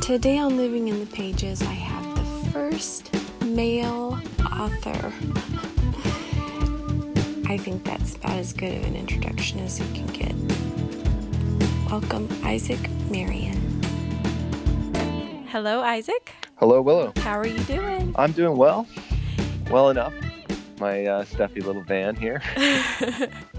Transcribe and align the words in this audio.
And 0.00 0.06
today 0.06 0.38
on 0.38 0.56
Living 0.56 0.88
in 0.88 0.98
the 0.98 1.04
Pages, 1.04 1.60
I 1.60 1.74
have 1.74 2.16
the 2.16 2.50
first 2.52 3.12
male 3.44 4.18
author. 4.50 5.12
I 7.46 7.58
think 7.58 7.84
that's 7.84 8.14
about 8.16 8.38
as 8.38 8.54
good 8.54 8.78
of 8.78 8.86
an 8.86 8.96
introduction 8.96 9.60
as 9.60 9.78
you 9.78 9.84
can 9.92 10.06
get. 10.06 10.34
Welcome, 11.90 12.30
Isaac 12.42 12.80
Marion. 13.10 13.58
Hello, 15.50 15.82
Isaac. 15.82 16.32
Hello, 16.56 16.80
Willow. 16.80 17.12
How 17.16 17.38
are 17.38 17.46
you 17.46 17.62
doing? 17.64 18.14
I'm 18.16 18.32
doing 18.32 18.56
well. 18.56 18.86
Well 19.70 19.90
enough. 19.90 20.14
My 20.78 21.04
uh, 21.04 21.24
stuffy 21.26 21.60
little 21.60 21.82
van 21.82 22.16
here. 22.16 22.40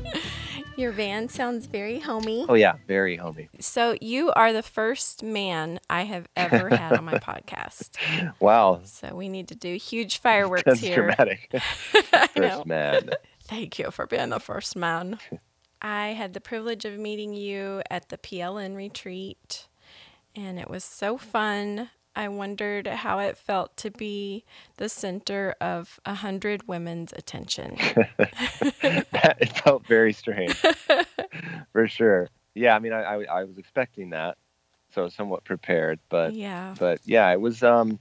Your 0.82 0.92
van 0.92 1.30
sounds 1.30 1.68
very 1.68 2.00
homey. 2.00 2.44
Oh, 2.50 2.56
yeah, 2.56 2.74
very 2.88 3.16
homey. 3.16 3.50
So, 3.60 3.96
you 4.02 4.32
are 4.32 4.52
the 4.52 4.64
first 4.64 5.22
man 5.22 5.80
I 5.92 6.06
have 6.06 6.28
ever 6.36 6.70
had 6.70 6.98
on 6.98 7.06
my 7.06 7.14
podcast. 7.20 7.92
Wow. 8.40 8.82
So, 8.86 9.14
we 9.14 9.30
need 9.30 9.48
to 9.50 9.56
do 9.56 9.76
huge 9.76 10.18
fireworks 10.18 10.64
That's 10.66 10.80
here. 10.80 10.96
dramatic. 10.96 11.52
First 12.36 12.66
man. 12.66 13.12
Thank 13.44 13.78
you 13.78 13.92
for 13.92 14.08
being 14.08 14.30
the 14.30 14.40
first 14.40 14.76
man. 14.76 15.20
I 15.84 16.08
had 16.14 16.34
the 16.34 16.42
privilege 16.42 16.84
of 16.86 16.98
meeting 16.98 17.36
you 17.36 17.84
at 17.92 18.10
the 18.10 18.18
PLN 18.18 18.76
retreat, 18.76 19.68
and 20.36 20.58
it 20.58 20.68
was 20.68 20.84
so 20.84 21.16
fun. 21.16 21.92
I 22.16 22.28
wondered 22.28 22.88
how 22.88 23.20
it 23.20 23.38
felt 23.38 23.76
to 23.78 23.92
be 23.92 24.44
the 24.78 24.90
center 24.90 25.56
of 25.62 26.00
a 26.06 26.16
hundred 26.16 26.68
women's 26.68 27.14
attention. 27.14 27.78
it 28.84 29.58
felt 29.64 29.86
very 29.88 30.14
strange. 30.14 30.56
For 31.74 31.88
sure. 31.88 32.30
Yeah, 32.54 32.76
I 32.76 32.80
mean, 32.80 32.92
I, 32.92 33.04
I, 33.04 33.24
I 33.24 33.44
was 33.46 33.58
expecting 33.58 34.10
that, 34.10 34.38
so 34.94 35.08
somewhat 35.08 35.46
prepared. 35.46 36.00
But 36.10 36.34
yeah. 36.34 36.76
but 36.78 37.00
yeah, 37.06 37.32
it 37.32 37.40
was. 37.40 37.64
Um, 37.64 38.00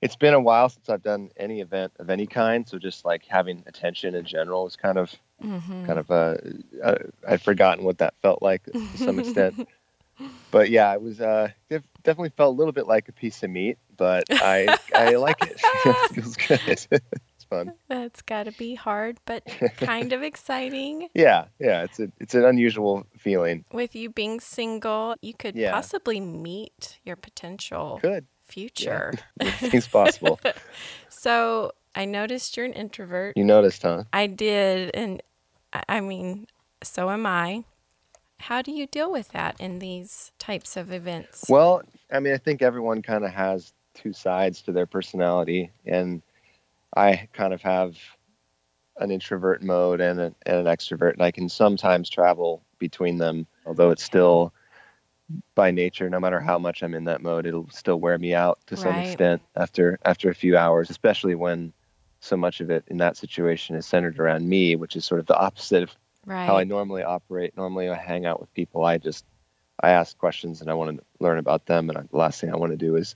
it's 0.00 0.16
been 0.16 0.34
a 0.34 0.40
while 0.40 0.68
since 0.68 0.88
I've 0.88 1.02
done 1.02 1.30
any 1.36 1.60
event 1.60 1.92
of 1.98 2.10
any 2.10 2.26
kind, 2.26 2.66
so 2.68 2.78
just 2.78 3.04
like 3.04 3.24
having 3.26 3.62
attention 3.66 4.14
in 4.14 4.24
general 4.24 4.64
was 4.64 4.76
kind 4.76 4.98
of 4.98 5.14
hmm 5.40 5.84
kind 5.86 5.98
of 5.98 6.10
uh, 6.10 6.36
uh 6.82 6.94
I'd 7.28 7.42
forgotten 7.42 7.84
what 7.84 7.98
that 7.98 8.14
felt 8.22 8.42
like 8.42 8.64
to 8.64 8.98
some 8.98 9.18
extent. 9.18 9.68
but 10.50 10.70
yeah, 10.70 10.92
it 10.94 11.02
was 11.02 11.20
uh 11.20 11.48
def- 11.68 11.82
definitely 12.02 12.30
felt 12.36 12.54
a 12.54 12.56
little 12.56 12.72
bit 12.72 12.86
like 12.86 13.08
a 13.08 13.12
piece 13.12 13.42
of 13.42 13.50
meat, 13.50 13.78
but 13.96 14.24
I 14.30 14.76
I 14.94 15.14
like 15.16 15.42
it. 15.42 15.60
it 15.84 15.96
feels 16.14 16.36
good. 16.36 16.60
it's 17.36 17.44
fun. 17.48 17.72
That's 17.88 18.22
got 18.22 18.44
to 18.44 18.52
be 18.52 18.74
hard, 18.74 19.18
but 19.26 19.44
kind 19.76 20.12
of 20.12 20.22
exciting. 20.22 21.08
Yeah, 21.14 21.46
yeah, 21.58 21.82
it's 21.84 21.98
a 22.00 22.10
it's 22.20 22.34
an 22.34 22.44
unusual 22.44 23.06
feeling. 23.18 23.64
With 23.72 23.94
you 23.94 24.10
being 24.10 24.40
single, 24.40 25.16
you 25.22 25.34
could 25.34 25.56
Yeah. 25.56 25.72
possibly 25.72 26.20
meet 26.20 26.98
your 27.04 27.16
potential 27.16 27.98
Good. 28.02 28.26
future. 28.44 29.12
Anything's 29.40 29.88
possible. 29.88 30.38
So 31.08 31.72
I 31.94 32.04
noticed 32.04 32.56
you're 32.56 32.66
an 32.66 32.72
introvert. 32.72 33.36
You 33.36 33.44
noticed, 33.44 33.82
huh? 33.82 34.04
I 34.12 34.26
did, 34.26 34.90
and 34.94 35.22
I- 35.72 35.84
I 35.88 36.00
mean, 36.00 36.46
so 36.82 37.10
am 37.10 37.26
I. 37.26 37.64
How 38.44 38.60
do 38.60 38.72
you 38.72 38.86
deal 38.86 39.10
with 39.10 39.28
that 39.28 39.58
in 39.58 39.78
these 39.78 40.30
types 40.38 40.76
of 40.76 40.92
events? 40.92 41.46
Well, 41.48 41.80
I 42.12 42.20
mean, 42.20 42.34
I 42.34 42.36
think 42.36 42.60
everyone 42.60 43.00
kind 43.00 43.24
of 43.24 43.30
has 43.30 43.72
two 43.94 44.12
sides 44.12 44.60
to 44.62 44.72
their 44.72 44.84
personality, 44.84 45.70
and 45.86 46.20
I 46.94 47.26
kind 47.32 47.54
of 47.54 47.62
have 47.62 47.96
an 48.98 49.10
introvert 49.10 49.62
mode 49.62 50.02
and, 50.02 50.20
a, 50.20 50.34
and 50.44 50.56
an 50.56 50.66
extrovert, 50.66 51.14
and 51.14 51.22
I 51.22 51.30
can 51.30 51.48
sometimes 51.48 52.10
travel 52.10 52.62
between 52.78 53.16
them. 53.16 53.46
Although 53.64 53.92
it's 53.92 54.02
still 54.04 54.52
by 55.54 55.70
nature, 55.70 56.10
no 56.10 56.20
matter 56.20 56.38
how 56.38 56.58
much 56.58 56.82
I'm 56.82 56.92
in 56.92 57.04
that 57.04 57.22
mode, 57.22 57.46
it'll 57.46 57.70
still 57.70 57.98
wear 57.98 58.18
me 58.18 58.34
out 58.34 58.58
to 58.66 58.76
some 58.76 58.92
Right. 58.92 59.06
extent 59.06 59.40
after 59.56 59.98
after 60.04 60.28
a 60.28 60.34
few 60.34 60.54
hours, 60.58 60.90
especially 60.90 61.34
when 61.34 61.72
so 62.20 62.36
much 62.36 62.60
of 62.60 62.70
it 62.70 62.84
in 62.88 62.98
that 62.98 63.16
situation 63.16 63.74
is 63.74 63.86
centered 63.86 64.18
around 64.18 64.46
me, 64.46 64.76
which 64.76 64.96
is 64.96 65.06
sort 65.06 65.20
of 65.20 65.26
the 65.26 65.38
opposite 65.38 65.82
of 65.84 65.96
right. 66.26 66.46
how 66.46 66.56
I 66.56 66.64
normally 66.64 67.02
operate. 67.02 67.56
Normally, 67.56 67.88
I 67.88 67.96
hang 67.96 68.26
out 68.26 68.40
with 68.40 68.52
people. 68.54 68.84
I 68.84 68.98
just 68.98 69.24
I 69.80 69.90
ask 69.90 70.16
questions 70.16 70.60
and 70.60 70.70
I 70.70 70.74
want 70.74 70.96
to 70.96 71.04
learn 71.20 71.38
about 71.38 71.66
them. 71.66 71.88
And 71.88 71.98
I, 71.98 72.02
the 72.02 72.16
last 72.16 72.40
thing 72.40 72.52
I 72.52 72.56
want 72.56 72.72
to 72.72 72.76
do 72.76 72.96
is, 72.96 73.14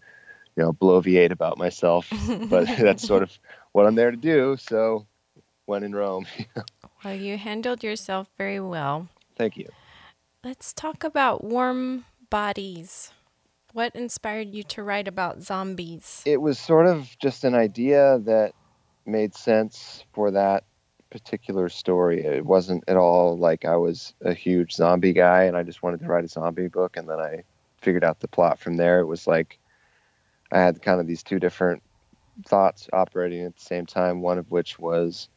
you 0.56 0.62
know, 0.62 0.72
bloviate 0.72 1.30
about 1.30 1.58
myself. 1.58 2.10
but 2.48 2.66
that's 2.78 3.06
sort 3.06 3.22
of 3.22 3.36
what 3.72 3.86
I'm 3.86 3.94
there 3.94 4.10
to 4.10 4.16
do. 4.16 4.56
So, 4.58 5.06
when 5.66 5.82
in 5.82 5.94
Rome, 5.94 6.26
well, 7.04 7.14
you 7.14 7.36
handled 7.36 7.82
yourself 7.82 8.28
very 8.38 8.60
well. 8.60 9.08
thank 9.36 9.56
you. 9.56 9.68
Let's 10.44 10.72
talk 10.72 11.04
about 11.04 11.42
warm 11.44 12.04
bodies. 12.30 13.12
What 13.72 13.94
inspired 13.94 14.54
you 14.54 14.62
to 14.64 14.82
write 14.82 15.08
about 15.08 15.42
zombies? 15.42 16.22
It 16.24 16.40
was 16.40 16.58
sort 16.58 16.86
of 16.86 17.14
just 17.20 17.44
an 17.44 17.54
idea 17.54 18.18
that 18.20 18.52
made 19.04 19.34
sense 19.34 20.04
for 20.12 20.30
that 20.30 20.64
particular 21.10 21.68
story. 21.68 22.24
It 22.24 22.44
wasn't 22.44 22.84
at 22.88 22.96
all 22.96 23.36
like 23.36 23.64
I 23.64 23.76
was 23.76 24.14
a 24.22 24.34
huge 24.34 24.72
zombie 24.72 25.12
guy 25.12 25.44
and 25.44 25.56
I 25.56 25.62
just 25.62 25.82
wanted 25.82 26.00
to 26.00 26.06
write 26.06 26.24
a 26.24 26.28
zombie 26.28 26.68
book 26.68 26.96
and 26.96 27.08
then 27.08 27.18
I 27.18 27.44
figured 27.80 28.04
out 28.04 28.20
the 28.20 28.28
plot 28.28 28.58
from 28.58 28.76
there. 28.76 29.00
It 29.00 29.06
was 29.06 29.26
like 29.26 29.58
I 30.50 30.60
had 30.60 30.82
kind 30.82 31.00
of 31.00 31.06
these 31.06 31.22
two 31.22 31.38
different 31.38 31.82
thoughts 32.46 32.88
operating 32.92 33.44
at 33.44 33.56
the 33.56 33.62
same 33.62 33.86
time, 33.86 34.22
one 34.22 34.38
of 34.38 34.50
which 34.50 34.78
was 34.78 35.28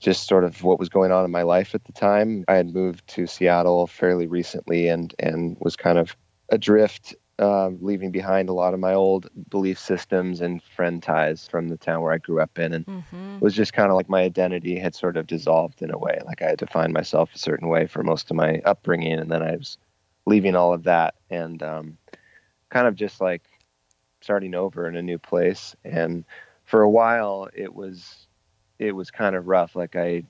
just 0.00 0.26
sort 0.26 0.44
of 0.44 0.62
what 0.62 0.78
was 0.78 0.88
going 0.88 1.12
on 1.12 1.24
in 1.24 1.30
my 1.30 1.42
life 1.42 1.74
at 1.74 1.84
the 1.84 1.92
time. 1.92 2.44
I 2.48 2.54
had 2.54 2.74
moved 2.74 3.06
to 3.08 3.26
Seattle 3.26 3.86
fairly 3.86 4.26
recently 4.26 4.88
and 4.88 5.14
and 5.18 5.56
was 5.60 5.76
kind 5.76 5.98
of 5.98 6.16
adrift 6.50 7.14
um, 7.38 7.78
leaving 7.80 8.10
behind 8.10 8.48
a 8.48 8.52
lot 8.54 8.74
of 8.74 8.80
my 8.80 8.94
old 8.94 9.28
belief 9.50 9.78
systems 9.78 10.40
and 10.40 10.62
friend 10.62 11.02
ties 11.02 11.48
from 11.48 11.68
the 11.68 11.76
town 11.76 12.02
where 12.02 12.12
I 12.12 12.18
grew 12.18 12.40
up 12.40 12.58
in. 12.58 12.72
And 12.72 12.84
Mm-hmm. 12.88 13.38
it 13.40 13.44
was 13.44 13.54
just 13.54 13.72
kind 13.72 13.90
of 13.90 13.96
like 13.96 14.08
my 14.08 14.22
identity 14.22 14.78
had 14.78 14.94
sort 14.94 15.16
of 15.16 15.26
dissolved 15.26 15.82
in 15.82 15.90
a 15.92 15.98
way. 15.98 16.18
Like 16.24 16.42
I 16.42 16.48
had 16.50 16.58
defined 16.58 16.92
myself 16.92 17.34
a 17.34 17.38
certain 17.38 17.68
way 17.68 17.86
for 17.86 18.02
most 18.02 18.30
of 18.30 18.36
my 18.36 18.60
upbringing. 18.64 19.18
And 19.18 19.30
then 19.30 19.42
I 19.42 19.56
was 19.56 19.78
leaving 20.26 20.54
all 20.56 20.72
of 20.72 20.84
that 20.84 21.14
and 21.30 21.62
um, 21.62 21.98
kind 22.70 22.86
of 22.86 22.94
just 22.94 23.20
like 23.20 23.42
starting 24.22 24.54
over 24.54 24.88
in 24.88 24.96
a 24.96 25.02
new 25.02 25.18
place. 25.18 25.74
And 25.84 26.24
for 26.64 26.82
a 26.82 26.90
while, 26.90 27.48
it 27.54 27.74
was, 27.74 28.28
it 28.78 28.92
was 28.92 29.10
kind 29.10 29.36
of 29.36 29.48
rough. 29.48 29.74
Like 29.76 29.96
I 29.96 30.24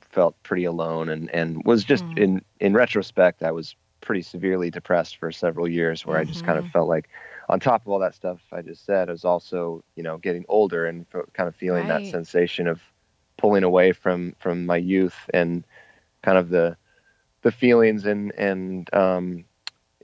felt 0.00 0.40
pretty 0.42 0.64
alone 0.64 1.08
and, 1.08 1.30
and 1.34 1.62
was 1.64 1.84
just 1.84 2.04
Mm. 2.04 2.16
in, 2.16 2.42
in 2.60 2.74
retrospect, 2.74 3.42
I 3.42 3.52
was 3.52 3.74
pretty 4.00 4.22
severely 4.22 4.70
depressed 4.70 5.16
for 5.18 5.30
several 5.32 5.68
years 5.68 6.06
where 6.06 6.18
I 6.18 6.24
just 6.24 6.42
kind 6.44 6.58
of 6.58 6.66
Mhm. 6.66 6.68
felt 6.68 6.88
like 6.88 7.08
on 7.48 7.60
top 7.60 7.82
of 7.82 7.88
all 7.88 7.98
that 8.00 8.14
stuff 8.14 8.42
I 8.52 8.62
just 8.62 8.84
said, 8.84 9.08
I 9.08 9.12
was 9.12 9.24
also, 9.24 9.82
you 9.96 10.02
know, 10.02 10.18
getting 10.18 10.44
older 10.48 10.86
and 10.86 11.06
kind 11.34 11.48
of 11.48 11.56
feeling 11.56 11.86
Right. 11.86 11.88
that 11.88 12.06
sensation 12.06 12.66
of 12.68 12.82
pulling 13.38 13.64
away 13.64 13.92
from 13.92 14.34
from 14.38 14.66
my 14.66 14.76
youth 14.76 15.16
and 15.34 15.64
kind 16.22 16.38
of 16.38 16.50
the 16.50 16.76
the 17.42 17.52
feelings 17.52 18.06
and 18.06 18.32
and 18.36 18.92
um, 18.94 19.44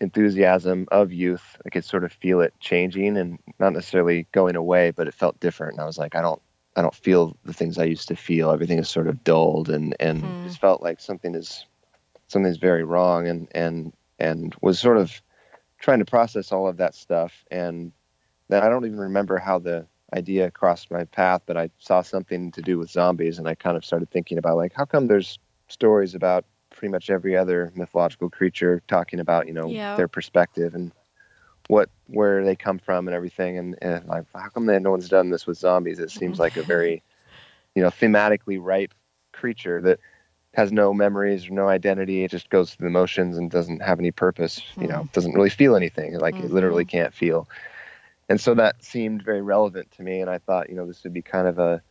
enthusiasm 0.01 0.87
of 0.91 1.13
youth. 1.13 1.57
I 1.67 1.71
could 1.71 1.85
sort 1.85 2.05
of 2.05 2.13
feel 2.13 2.41
it 2.41 2.55
changing 2.61 3.17
and 3.17 3.39
not 3.59 3.73
necessarily 3.73 4.29
going 4.33 4.57
away, 4.57 4.91
but 4.91 5.09
it 5.09 5.15
felt 5.15 5.41
different. 5.41 5.75
And 5.75 5.83
I 5.83 5.87
was 5.87 5.99
like, 5.99 6.15
I 6.15 6.23
don't 6.23 6.43
I 6.77 6.83
don't 6.83 6.95
feel 6.95 7.37
the 7.45 7.53
things 7.53 7.79
I 7.79 7.85
used 7.85 8.09
to 8.09 8.17
feel. 8.17 8.51
Everything 8.51 8.79
is 8.79 8.91
sort 8.91 9.09
of 9.09 9.25
dulled 9.25 9.71
and 9.71 9.97
and 10.01 10.37
Mhm. 10.37 10.43
just 10.43 10.61
felt 10.61 10.83
like 10.83 11.01
something 11.01 11.35
is 11.35 11.67
something's 12.35 12.59
very 12.59 12.85
wrong 12.85 13.29
and 13.29 13.49
and 13.53 13.93
and 14.19 14.55
was 14.61 14.79
sort 14.79 14.99
of 14.99 15.23
trying 15.79 16.01
to 16.01 16.05
process 16.05 16.53
all 16.53 16.69
of 16.69 16.77
that 16.79 16.95
stuff. 16.95 17.45
And 17.51 17.93
then 18.49 18.63
I 18.63 18.69
don't 18.69 18.85
even 18.85 18.99
remember 18.99 19.39
how 19.39 19.59
the 19.59 19.87
idea 20.13 20.51
crossed 20.51 20.91
my 20.91 21.05
path 21.05 21.43
but 21.47 21.57
I 21.57 21.71
saw 21.79 22.03
something 22.03 22.53
to 22.53 22.63
do 22.63 22.79
with 22.79 22.91
zombies 22.91 23.39
and 23.39 23.49
I 23.49 23.55
kind 23.55 23.77
of 23.77 23.85
started 23.85 24.11
thinking 24.11 24.39
about 24.39 24.57
like 24.57 24.73
how 24.73 24.85
come 24.85 25.07
there's 25.09 25.39
stories 25.69 26.15
about 26.15 26.45
pretty 26.71 26.93
much 26.93 27.11
every 27.11 27.37
other 27.37 27.73
mythological 27.75 28.31
creature 28.31 28.83
talking 28.87 29.19
about 29.19 29.47
you 29.49 29.55
know 29.55 29.69
Yeah. 29.69 29.97
their 29.97 30.09
perspective 30.09 30.75
and 30.75 30.93
what 31.69 31.89
where 32.07 32.45
they 32.45 32.57
come 32.57 32.79
from 32.79 33.09
and 33.09 33.15
everything. 33.15 33.59
And, 33.59 33.77
and 33.81 34.07
like 34.07 34.25
how 34.35 34.49
come 34.49 34.67
that 34.67 34.83
no 34.83 34.91
one's 34.91 35.09
done 35.09 35.31
this 35.31 35.47
with 35.47 35.59
zombies? 35.59 35.99
It 35.99 36.11
seems 36.11 36.35
mm-hmm. 36.35 36.43
like 36.43 36.57
a 36.57 36.63
very 36.63 37.03
you 37.75 37.83
know 37.83 37.91
thematically 37.91 38.59
ripe 38.61 38.95
creature 39.33 39.81
that 39.83 40.01
has 40.55 40.73
no 40.73 40.95
memories 40.95 41.49
or 41.49 41.53
no 41.53 41.69
identity 41.69 42.25
it 42.25 42.31
just 42.31 42.49
goes 42.51 42.75
through 42.75 42.87
the 42.87 42.91
motions 42.91 43.37
and 43.37 43.51
doesn't 43.51 43.83
have 43.83 43.99
any 43.99 44.11
purpose 44.11 44.63
you 44.81 44.87
know 44.87 45.01
hmm. 45.01 45.09
doesn't 45.13 45.35
really 45.35 45.51
feel 45.51 45.77
anything 45.77 46.19
like 46.19 46.37
it 46.37 46.51
literally 46.51 46.85
mm-hmm. 46.85 46.99
can't 46.99 47.15
feel. 47.15 47.49
And 48.27 48.41
so 48.41 48.55
that 48.55 48.83
seemed 48.83 49.23
very 49.23 49.43
relevant 49.43 49.91
to 49.93 50.03
me 50.03 50.21
and 50.21 50.31
i 50.31 50.39
thought 50.39 50.71
you 50.71 50.77
know 50.77 50.87
this 50.87 51.05
would 51.05 51.13
be 51.13 51.23
kind 51.23 51.47
of 51.47 51.59
a 51.59 51.83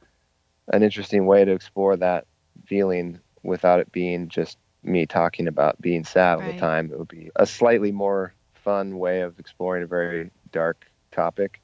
an 0.70 0.84
interesting 0.84 1.26
way 1.26 1.44
to 1.44 1.52
explore 1.52 1.96
that 1.98 2.26
feeling 2.66 3.20
without 3.44 3.80
it 3.80 3.92
being 3.92 4.30
just 4.30 4.58
me 4.84 5.06
talking 5.06 5.48
about 5.48 5.82
being 5.82 6.04
sad 6.04 6.36
all 6.36 6.42
Right. 6.42 6.54
the 6.54 6.60
time. 6.60 6.92
It 6.92 7.00
would 7.00 7.08
be 7.08 7.32
a 7.36 7.46
slightly 7.46 7.92
more 7.92 8.34
fun 8.54 8.98
way 9.00 9.22
of 9.22 9.40
exploring 9.40 9.84
a 9.84 9.88
very 9.88 10.32
dark 10.52 10.86
topic. 11.12 11.62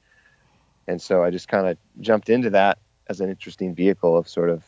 And 0.87 1.01
so 1.01 1.23
i 1.23 1.29
just 1.29 1.47
kind 1.47 1.67
of 1.67 1.77
jumped 2.01 2.29
into 2.29 2.49
that 2.51 2.79
as 3.07 3.21
an 3.21 3.29
interesting 3.29 3.73
vehicle 3.75 4.17
of 4.17 4.27
sort 4.27 4.49
of 4.49 4.63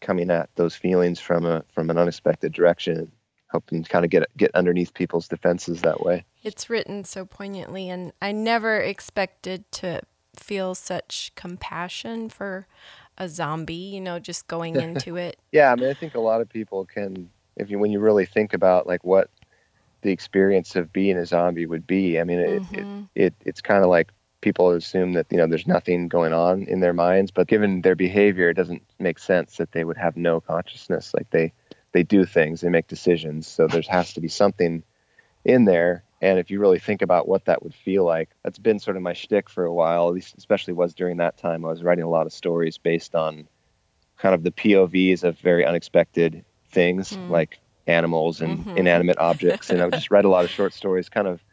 coming 0.00 0.30
at 0.30 0.48
those 0.56 0.74
feelings 0.76 1.20
from 1.20 1.44
a 1.44 1.64
from 1.72 1.90
an 1.90 1.98
unexpected 1.98 2.52
direction 2.52 3.10
hoping 3.50 3.82
to 3.82 3.88
kind 3.88 4.04
of 4.04 4.10
get 4.10 4.24
get 4.36 4.50
underneath 4.54 4.94
people's 4.94 5.28
defenses 5.28 5.82
that 5.82 6.00
way 6.00 6.24
It's 6.42 6.70
written 6.70 7.04
so 7.04 7.24
poignantly, 7.26 7.90
and 7.90 8.12
I 8.22 8.32
never 8.32 8.78
expected 8.80 9.70
to 9.72 10.02
feel 10.34 10.74
such 10.74 11.32
compassion 11.34 12.28
for 12.28 12.66
a 13.18 13.28
zombie, 13.28 13.74
you 13.74 14.00
know, 14.00 14.18
just 14.18 14.46
going 14.46 14.76
into 14.80 15.16
it. 15.16 15.38
Yeah, 15.52 15.72
I 15.72 15.76
mean, 15.76 15.90
I 15.90 15.94
think 15.94 16.14
a 16.14 16.20
lot 16.20 16.40
of 16.40 16.48
people 16.48 16.84
can, 16.84 17.30
if 17.56 17.70
you 17.70 17.78
when 17.78 17.90
you 17.92 18.00
really 18.00 18.26
think 18.26 18.52
about 18.54 18.86
like 18.86 19.04
what 19.04 19.30
the 20.02 20.10
experience 20.12 20.76
of 20.76 20.92
being 20.92 21.16
a 21.18 21.26
zombie 21.26 21.66
would 21.66 21.86
be. 21.86 22.20
I 22.20 22.24
mean, 22.24 22.38
it, 22.40 22.62
Mm-hmm. 22.62 22.74
it, 22.74 22.88
it 23.14 23.34
it's 23.42 23.60
kind 23.60 23.82
of 23.84 23.90
like 23.90 24.12
people 24.40 24.70
assume 24.70 25.14
that 25.14 25.26
you 25.30 25.38
know 25.38 25.46
there's 25.46 25.66
nothing 25.66 26.08
going 26.08 26.32
on 26.32 26.62
in 26.64 26.80
their 26.80 26.92
minds, 26.92 27.30
but 27.30 27.46
given 27.48 27.82
their 27.82 27.94
behavior, 27.96 28.50
it 28.50 28.54
doesn't 28.54 28.82
make 28.98 29.18
sense 29.18 29.56
that 29.56 29.72
they 29.72 29.84
would 29.84 29.96
have 29.96 30.16
no 30.16 30.40
consciousness. 30.40 31.12
Like 31.14 31.30
they 31.30 31.52
they 31.92 32.02
do 32.02 32.24
things, 32.24 32.60
they 32.60 32.68
make 32.68 32.86
decisions, 32.88 33.46
so 33.46 33.66
there 33.66 33.82
has 33.88 34.12
to 34.14 34.20
be 34.20 34.28
something 34.28 34.82
in 35.44 35.64
there. 35.64 36.04
And 36.20 36.38
if 36.38 36.50
you 36.50 36.60
really 36.60 36.78
think 36.78 37.02
about 37.02 37.28
what 37.28 37.44
that 37.44 37.62
would 37.62 37.74
feel 37.74 38.04
like, 38.04 38.30
that's 38.42 38.58
been 38.58 38.78
sort 38.78 38.96
of 38.96 39.02
my 39.02 39.12
shtick 39.12 39.50
for 39.50 39.64
a 39.64 39.72
while. 39.72 40.08
At 40.08 40.14
least, 40.14 40.34
especially 40.38 40.72
was 40.72 40.94
during 40.94 41.18
that 41.18 41.36
time. 41.36 41.64
I 41.64 41.68
was 41.68 41.82
writing 41.82 42.04
a 42.04 42.08
lot 42.10 42.26
of 42.26 42.32
stories 42.32 42.78
based 42.78 43.14
on 43.14 43.48
kind 44.18 44.34
of 44.34 44.42
the 44.42 44.50
POVs 44.50 45.24
of 45.24 45.38
very 45.38 45.64
unexpected 45.64 46.44
things, 46.70 47.16
Hmm. 47.16 47.32
like 47.32 47.60
animals 47.86 48.40
and 48.40 48.60
Mhm. 48.66 48.76
inanimate 48.76 49.18
objects. 49.18 49.70
And 49.70 49.82
I 49.82 49.90
just 49.90 50.10
read 50.10 50.24
a 50.24 50.28
lot 50.28 50.44
of 50.44 50.50
short 50.50 50.72
stories, 50.72 51.08
kind 51.08 51.28
of 51.28 51.44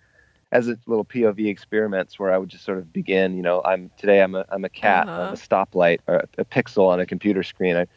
as 0.54 0.70
a 0.70 0.78
little 0.86 1.04
POV 1.04 1.48
experiments, 1.48 2.20
where 2.20 2.32
I 2.32 2.38
would 2.38 2.50
just 2.50 2.64
sort 2.64 2.78
of 2.78 2.94
begin. 2.94 3.36
You 3.36 3.42
know, 3.42 3.62
I'm 3.66 3.90
today 3.98 4.22
I'm 4.22 4.36
a 4.36 4.46
I'm 4.50 4.64
a 4.64 4.70
cat, 4.70 5.08
Uh-huh. 5.10 5.24
I'm 5.24 5.34
a 5.34 5.36
stoplight, 5.36 6.00
or 6.08 6.16
a, 6.16 6.28
a 6.38 6.46
pixel 6.46 6.88
on 6.88 7.00
a 7.00 7.06
computer 7.06 7.42
screen. 7.42 7.76
I 7.76 7.88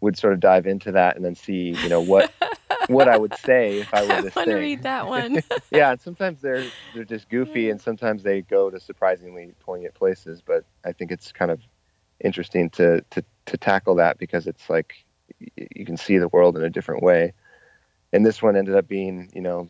would 0.00 0.18
sort 0.18 0.32
of 0.32 0.40
dive 0.40 0.66
into 0.66 0.92
that 0.92 1.16
and 1.16 1.24
then 1.24 1.34
see, 1.36 1.70
you 1.82 1.88
know, 1.88 2.00
what 2.00 2.32
what 2.88 3.08
I 3.08 3.16
would 3.16 3.34
say 3.36 3.78
if 3.78 3.94
I 3.94 4.02
were 4.02 4.22
this 4.22 4.36
I 4.36 4.40
want 4.40 4.50
to 4.50 4.56
read 4.56 4.82
that 4.82 5.06
one. 5.06 5.40
yeah, 5.70 5.92
and 5.92 6.00
sometimes 6.00 6.40
they're 6.40 6.64
they're 6.94 7.04
just 7.04 7.28
goofy, 7.28 7.70
and 7.70 7.80
sometimes 7.80 8.24
they 8.24 8.42
go 8.42 8.70
to 8.70 8.80
surprisingly 8.80 9.54
poignant 9.60 9.94
places. 9.94 10.42
But 10.44 10.64
I 10.84 10.92
think 10.92 11.12
it's 11.12 11.30
kind 11.30 11.52
of 11.52 11.60
interesting 12.18 12.70
to 12.70 13.02
to 13.10 13.24
to 13.46 13.56
tackle 13.56 13.94
that 13.96 14.18
because 14.18 14.48
it's 14.48 14.68
like 14.68 14.94
you 15.56 15.86
can 15.86 15.96
see 15.96 16.18
the 16.18 16.28
world 16.28 16.56
in 16.56 16.64
a 16.64 16.70
different 16.70 17.02
way. 17.04 17.32
And 18.12 18.26
this 18.26 18.42
one 18.42 18.56
ended 18.56 18.74
up 18.74 18.88
being, 18.88 19.30
you 19.32 19.40
know, 19.40 19.68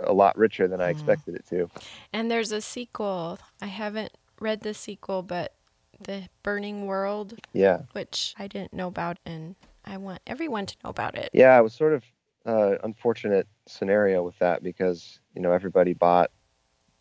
a 0.00 0.12
lot 0.12 0.36
richer 0.36 0.68
than 0.68 0.80
I 0.80 0.88
Mm. 0.88 0.92
expected 0.92 1.34
it 1.36 1.46
to. 1.48 1.68
and 2.12 2.30
there's 2.30 2.52
a 2.52 2.60
sequel. 2.60 3.38
I 3.60 3.66
haven't 3.66 4.12
read 4.40 4.60
the 4.60 4.74
sequel, 4.74 5.22
but 5.22 5.54
The 6.00 6.28
Burning 6.42 6.86
World, 6.86 7.34
Yeah, 7.54 7.82
which 7.92 8.34
I 8.38 8.46
didn't 8.48 8.74
know 8.74 8.88
about, 8.88 9.18
and 9.24 9.56
I 9.84 9.96
want 9.96 10.20
everyone 10.26 10.66
to 10.66 10.76
know 10.84 10.90
about 10.90 11.14
it. 11.16 11.30
yeah, 11.32 11.58
it 11.58 11.62
was 11.62 11.72
sort 11.74 11.94
of 11.94 12.04
uh, 12.44 12.76
unfortunate 12.84 13.48
scenario 13.66 14.22
with 14.22 14.38
that 14.38 14.62
because 14.62 15.18
you 15.34 15.40
know 15.42 15.52
everybody 15.52 15.94
bought 15.94 16.30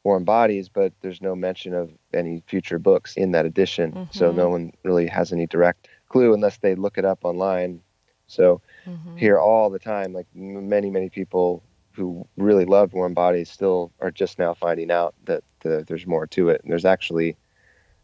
Warm 0.04 0.24
Bodies, 0.24 0.70
but 0.70 0.94
there's 1.02 1.22
no 1.22 1.36
mention 1.36 1.74
of 1.74 1.92
any 2.14 2.42
future 2.48 2.80
books 2.80 3.16
in 3.18 3.32
that 3.32 3.46
edition, 3.46 4.08
so 4.12 4.32
Mhm. 4.32 4.36
no 4.36 4.50
one 4.50 4.72
really 4.84 5.08
has 5.08 5.34
any 5.34 5.46
direct 5.48 5.88
clue 6.10 6.34
unless 6.34 6.58
they 6.60 6.76
look 6.76 6.98
it 6.98 7.06
up 7.06 7.26
online. 7.26 7.82
So 8.28 8.62
Mhm. 8.88 9.18
hear 9.20 9.38
all 9.40 9.70
the 9.70 9.80
time, 9.80 10.14
like 10.14 10.28
m- 10.36 10.70
many 10.70 10.90
many 10.90 11.10
people 11.10 11.62
who 11.96 12.28
really 12.38 12.66
loved 12.66 12.94
Warm 12.94 13.14
Bodies 13.14 13.50
still 13.50 13.92
are 14.00 14.12
just 14.12 14.38
now 14.40 14.54
finding 14.54 14.92
out 14.92 15.16
that 15.26 15.44
the, 15.62 15.84
there's 15.88 16.06
more 16.06 16.28
to 16.28 16.50
it, 16.50 16.62
and 16.64 16.72
there's 16.72 16.86
actually 16.86 17.38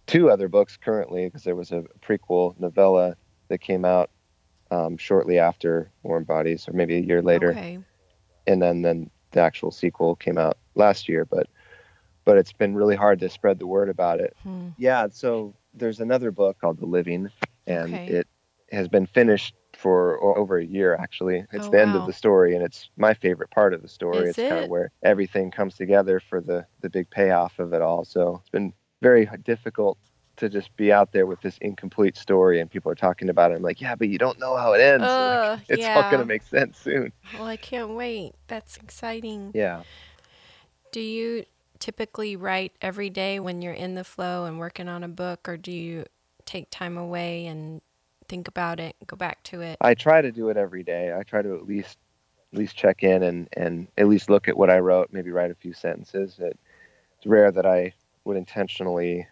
two 0.08 0.30
other 0.30 0.48
books 0.48 0.78
currently 0.78 1.26
because 1.26 1.44
there 1.44 1.56
was 1.56 1.72
a 1.72 1.84
prequel 2.02 2.60
novella 2.60 3.16
that 3.50 3.60
came 3.60 3.86
out 3.86 4.10
um, 4.72 4.98
shortly 4.98 5.38
after 5.40 5.92
Warm 6.04 6.24
Bodies, 6.24 6.68
or 6.68 6.74
maybe 6.74 6.96
a 6.96 7.02
year 7.02 7.22
later, 7.22 7.52
Okay. 7.52 7.80
and 8.48 8.62
then 8.62 8.82
then 8.82 9.10
the 9.32 9.42
actual 9.42 9.72
sequel 9.72 10.16
came 10.16 10.38
out 10.38 10.58
last 10.76 11.08
year. 11.10 11.26
But 11.26 11.48
but 12.24 12.38
it's 12.38 12.54
been 12.54 12.76
really 12.76 12.96
hard 12.96 13.20
to 13.20 13.30
spread 13.30 13.60
the 13.60 13.68
word 13.68 13.90
about 13.90 14.20
it. 14.20 14.36
Hmm. 14.44 14.70
Yeah, 14.78 15.08
so 15.12 15.54
there's 15.74 16.00
another 16.00 16.32
book 16.32 16.60
called 16.60 16.80
The 16.80 16.86
Living, 16.86 17.30
and 17.68 17.94
Okay. 17.94 18.06
it 18.08 18.28
has 18.72 18.88
been 18.88 19.06
finished 19.06 19.54
for 19.82 20.22
over 20.38 20.58
a 20.58 20.66
year 20.66 20.96
actually. 20.96 21.46
It's 21.52 21.68
Oh, 21.68 21.72
the 21.72 21.82
end 21.82 21.94
wow. 21.94 22.02
of 22.02 22.06
the 22.08 22.14
story, 22.14 22.56
and 22.56 22.64
it's 22.64 22.90
my 22.98 23.14
favorite 23.14 23.50
part 23.50 23.74
of 23.74 23.82
the 23.82 23.88
story. 23.88 24.30
Is 24.30 24.38
it's 24.38 24.50
kind 24.50 24.64
of 24.64 24.70
where 24.70 24.92
everything 25.04 25.50
comes 25.52 25.76
together 25.76 26.20
for 26.20 26.40
the 26.42 26.66
the 26.82 26.90
big 26.90 27.10
payoff 27.10 27.58
of 27.60 27.74
it 27.74 27.82
all. 27.82 28.06
So 28.06 28.38
it's 28.42 28.50
been 28.50 28.74
very 29.02 29.28
difficult 29.44 29.98
to 30.38 30.50
just 30.50 30.76
be 30.76 30.92
out 30.92 31.12
there 31.12 31.26
with 31.26 31.42
this 31.42 31.58
incomplete 31.60 32.16
story, 32.18 32.62
and 32.62 32.70
people 32.70 32.92
are 32.92 32.96
talking 32.96 33.30
about 33.30 33.52
it. 33.52 33.56
I'm 33.56 33.62
like, 33.64 33.82
yeah, 33.82 33.96
but 33.96 34.10
you 34.10 34.18
don't 34.18 34.40
know 34.40 34.56
how 34.56 34.74
it 34.74 34.82
ends. 34.82 35.04
Like, 35.04 35.10
Ugh, 35.10 35.60
it's 35.70 35.86
all 35.88 36.10
gonna 36.12 36.26
make 36.26 36.44
sense 36.44 36.78
soon. 36.78 37.12
Well, 37.34 37.48
I 37.48 37.58
can't 37.58 37.92
wait. 37.92 38.34
That's 38.48 38.78
exciting. 38.78 39.52
Yeah. 39.54 39.84
Do 40.92 41.00
you 41.02 41.46
typically 41.80 42.36
write 42.36 42.74
every 42.82 43.10
day 43.10 43.40
when 43.40 43.62
you're 43.62 43.74
in 43.74 43.96
the 43.96 44.04
flow 44.04 44.46
and 44.46 44.60
working 44.60 44.88
on 44.88 45.04
a 45.04 45.08
book, 45.08 45.50
or 45.50 45.58
do 45.58 45.72
you 45.72 46.06
take 46.46 46.70
time 46.70 46.98
away 46.98 47.46
and 47.48 47.82
think 48.32 48.48
about 48.48 48.80
it, 48.80 48.96
go 49.08 49.18
back 49.18 49.44
to 49.44 49.60
it? 49.60 49.78
I 49.82 49.94
try 49.94 50.22
to 50.22 50.32
do 50.32 50.48
it 50.48 50.56
every 50.56 50.84
day. 50.84 51.14
I 51.14 51.24
try 51.24 51.42
to 51.42 51.54
at 51.56 51.68
least 51.68 51.98
at 52.54 52.60
least 52.60 52.78
check 52.78 53.04
in 53.04 53.24
and 53.24 53.50
and 53.58 53.88
at 53.98 54.08
least 54.08 54.30
look 54.30 54.48
at 54.48 54.56
what 54.58 54.70
I 54.70 54.80
wrote, 54.80 55.10
maybe 55.12 55.32
write 55.32 55.52
a 55.52 55.56
few 55.56 55.74
sentences. 55.74 56.40
It, 56.40 56.58
it's 57.18 57.26
rare 57.26 57.52
that 57.52 57.66
I 57.66 57.94
would 58.24 58.38
intentionally 58.38 59.28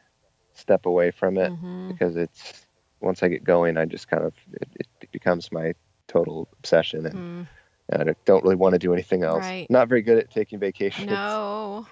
step 0.53 0.85
away 0.85 1.11
from 1.11 1.37
it 1.37 1.53
hmm 1.53 1.87
because 1.87 2.17
it's 2.17 2.65
once 2.99 3.23
I 3.23 3.29
get 3.29 3.45
going, 3.45 3.77
I 3.77 3.85
just 3.85 4.09
kind 4.09 4.25
of 4.25 4.33
it, 4.51 4.87
it 5.01 5.11
becomes 5.13 5.49
my 5.51 5.73
total 6.07 6.49
obsession, 6.59 7.05
and, 7.05 7.15
Mm, 7.15 7.47
and 7.89 8.09
I 8.09 8.15
don't 8.25 8.43
really 8.43 8.57
want 8.57 8.73
to 8.73 8.79
do 8.79 8.93
anything 8.93 9.23
else. 9.23 9.45
Right. 9.45 9.71
Not 9.71 9.87
very 9.87 10.01
good 10.01 10.17
at 10.17 10.29
taking 10.29 10.59
vacations. 10.59 11.09
no. 11.09 11.87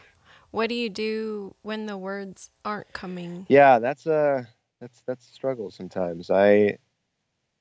What 0.51 0.67
do 0.69 0.75
you 0.75 0.89
do 0.89 1.55
when 1.61 1.85
the 1.85 1.97
words 1.97 2.51
aren't 2.65 2.91
coming? 2.93 3.45
Yeah, 3.47 3.79
that's 3.79 4.05
a 4.05 4.47
that's 4.81 5.01
that's 5.07 5.29
a 5.29 5.33
struggle 5.33 5.71
sometimes. 5.71 6.29
I 6.29 6.77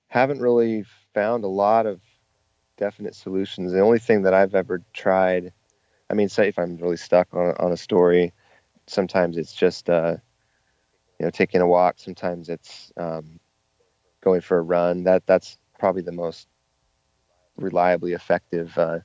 haven't 0.08 0.40
really 0.40 0.84
found 1.14 1.44
a 1.44 1.48
lot 1.48 1.86
of 1.86 2.00
definite 2.76 3.14
solutions. 3.14 3.72
The 3.72 3.80
only 3.80 3.98
thing 3.98 4.22
that 4.22 4.34
I've 4.34 4.54
ever 4.54 4.82
tried, 4.92 5.52
I 6.10 6.14
mean, 6.14 6.28
say 6.28 6.48
if 6.48 6.58
I'm 6.58 6.76
really 6.76 6.96
stuck 6.96 7.32
on 7.34 7.54
on 7.58 7.72
a 7.72 7.76
story, 7.76 8.32
sometimes 8.86 9.36
it's 9.36 9.52
just 9.52 9.88
uh, 9.90 10.16
you 11.18 11.24
know 11.26 11.30
taking 11.30 11.60
a 11.60 11.66
walk. 11.66 11.96
Sometimes 11.98 12.48
it's 12.48 12.92
um, 12.96 13.40
going 14.22 14.40
for 14.40 14.58
a 14.58 14.62
run. 14.62 15.04
That 15.04 15.26
that's 15.26 15.58
probably 15.78 16.02
the 16.02 16.12
most 16.12 16.48
reliably 17.56 18.12
effective 18.12 18.76
uh, 18.78 18.98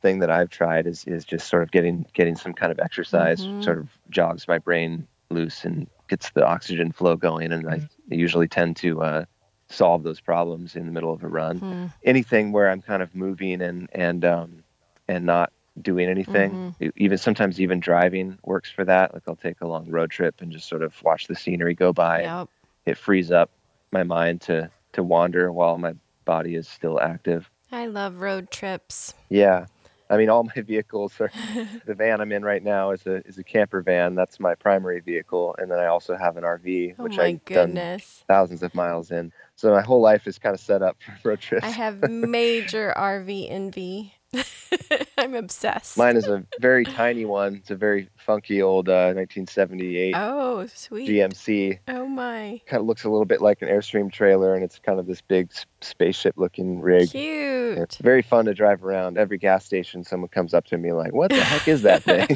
thing 0.00 0.18
that 0.20 0.30
I've 0.30 0.50
tried 0.50 0.86
is 0.86 1.04
is 1.06 1.24
just 1.24 1.48
sort 1.48 1.62
of 1.62 1.70
getting 1.70 2.06
getting 2.14 2.36
some 2.36 2.52
kind 2.54 2.72
of 2.72 2.78
exercise, 2.78 3.46
Mhm. 3.46 3.62
sort 3.64 3.78
of 3.78 3.90
jogs 4.10 4.48
my 4.48 4.58
brain 4.58 5.06
loose 5.30 5.64
and 5.64 5.88
gets 6.08 6.30
the 6.30 6.46
oxygen 6.46 6.92
flow 6.92 7.16
going. 7.16 7.52
And 7.52 7.68
I 7.68 7.80
usually 8.08 8.48
tend 8.48 8.76
to 8.78 9.02
uh, 9.02 9.24
solve 9.68 10.02
those 10.02 10.20
problems 10.20 10.76
in 10.76 10.86
the 10.86 10.92
middle 10.92 11.12
of 11.12 11.22
a 11.24 11.28
run. 11.28 11.58
Hmm. 11.58 11.86
Anything 12.04 12.52
where 12.52 12.68
I'm 12.70 12.82
kind 12.82 13.02
of 13.02 13.14
moving 13.14 13.60
and 13.62 13.88
and 13.92 14.24
um, 14.24 14.64
and 15.08 15.24
not 15.26 15.52
doing 15.82 16.08
anything. 16.08 16.74
E- 16.80 16.90
Even 16.96 17.18
sometimes 17.18 17.60
even 17.60 17.80
driving 17.80 18.38
works 18.44 18.70
for 18.70 18.84
that. 18.84 19.12
Like 19.14 19.22
I'll 19.26 19.36
take 19.36 19.60
a 19.60 19.66
long 19.66 19.90
road 19.90 20.10
trip 20.10 20.40
and 20.40 20.52
just 20.52 20.68
sort 20.68 20.82
of 20.82 20.94
watch 21.02 21.26
the 21.26 21.34
scenery 21.34 21.74
go 21.74 21.92
by. 21.92 22.22
Yep. 22.22 22.48
It 22.86 22.98
frees 22.98 23.30
up 23.30 23.50
my 23.90 24.02
mind 24.02 24.40
to 24.42 24.70
to 24.92 25.02
wander 25.02 25.50
while 25.50 25.78
my 25.78 25.94
body 26.24 26.54
is 26.54 26.68
still 26.68 27.00
active. 27.00 27.50
I 27.72 27.86
love 27.86 28.20
road 28.20 28.50
trips. 28.50 29.14
Yeah. 29.30 29.66
I 30.10 30.16
mean, 30.18 30.28
all 30.28 30.44
my 30.44 30.62
vehicles 30.62 31.18
are 31.20 31.30
the 31.86 31.94
van 31.94 32.20
I'm 32.20 32.30
in 32.30 32.44
right 32.44 32.62
now 32.62 32.90
is 32.90 33.04
a 33.06 33.26
is 33.26 33.38
a 33.38 33.42
camper 33.42 33.80
van. 33.82 34.14
That's 34.14 34.38
my 34.38 34.54
primary 34.54 35.00
vehicle, 35.00 35.56
and 35.58 35.70
then 35.70 35.78
I 35.80 35.86
also 35.86 36.14
have 36.16 36.36
an 36.36 36.44
RV, 36.44 36.94
Oh 36.98 37.04
which 37.04 37.16
my 37.16 37.24
I've 37.24 37.44
done 37.46 37.66
goodness. 37.70 38.22
thousands 38.28 38.62
of 38.62 38.74
miles 38.74 39.10
in. 39.10 39.32
So 39.56 39.70
my 39.70 39.82
whole 39.82 40.00
life 40.00 40.26
is 40.26 40.38
kind 40.38 40.54
of 40.54 40.60
set 40.60 40.82
up 40.82 40.96
for 41.22 41.30
road 41.30 41.40
trips. 41.40 41.64
I 41.64 41.70
have 41.70 42.08
major 42.10 42.92
RV 42.96 43.50
envy. 43.50 44.14
I'm 45.18 45.34
obsessed. 45.34 45.96
Mine 45.96 46.16
is 46.16 46.26
a 46.26 46.44
very 46.60 46.84
tiny 46.84 47.24
one. 47.24 47.56
It's 47.56 47.70
a 47.70 47.76
very 47.76 48.08
funky 48.16 48.60
old 48.60 48.88
uh, 48.88 49.14
1978 49.14 50.14
oh, 50.16 50.66
sweet. 50.74 51.08
GMC. 51.08 51.78
Oh 51.86 52.06
my. 52.06 52.60
Kind 52.66 52.80
of 52.80 52.86
looks 52.86 53.04
a 53.04 53.10
little 53.10 53.24
bit 53.24 53.40
like 53.40 53.62
an 53.62 53.68
Airstream 53.68 54.12
trailer, 54.12 54.54
and 54.54 54.64
it's 54.64 54.80
kind 54.80 54.98
of 54.98 55.06
this 55.06 55.20
big 55.20 55.52
spaceship-looking 55.80 56.80
rig. 56.80 57.10
Cute. 57.10 57.78
It's 57.78 57.98
very 57.98 58.22
fun 58.22 58.46
to 58.46 58.54
drive 58.54 58.84
around. 58.84 59.18
Every 59.18 59.38
gas 59.38 59.64
station, 59.64 60.02
someone 60.02 60.28
comes 60.28 60.52
up 60.52 60.64
to 60.66 60.78
me 60.78 60.92
like, 60.92 61.12
"What 61.12 61.30
the 61.30 61.42
heck 61.42 61.68
is 61.68 61.82
that 61.82 62.02
thing?" 62.02 62.26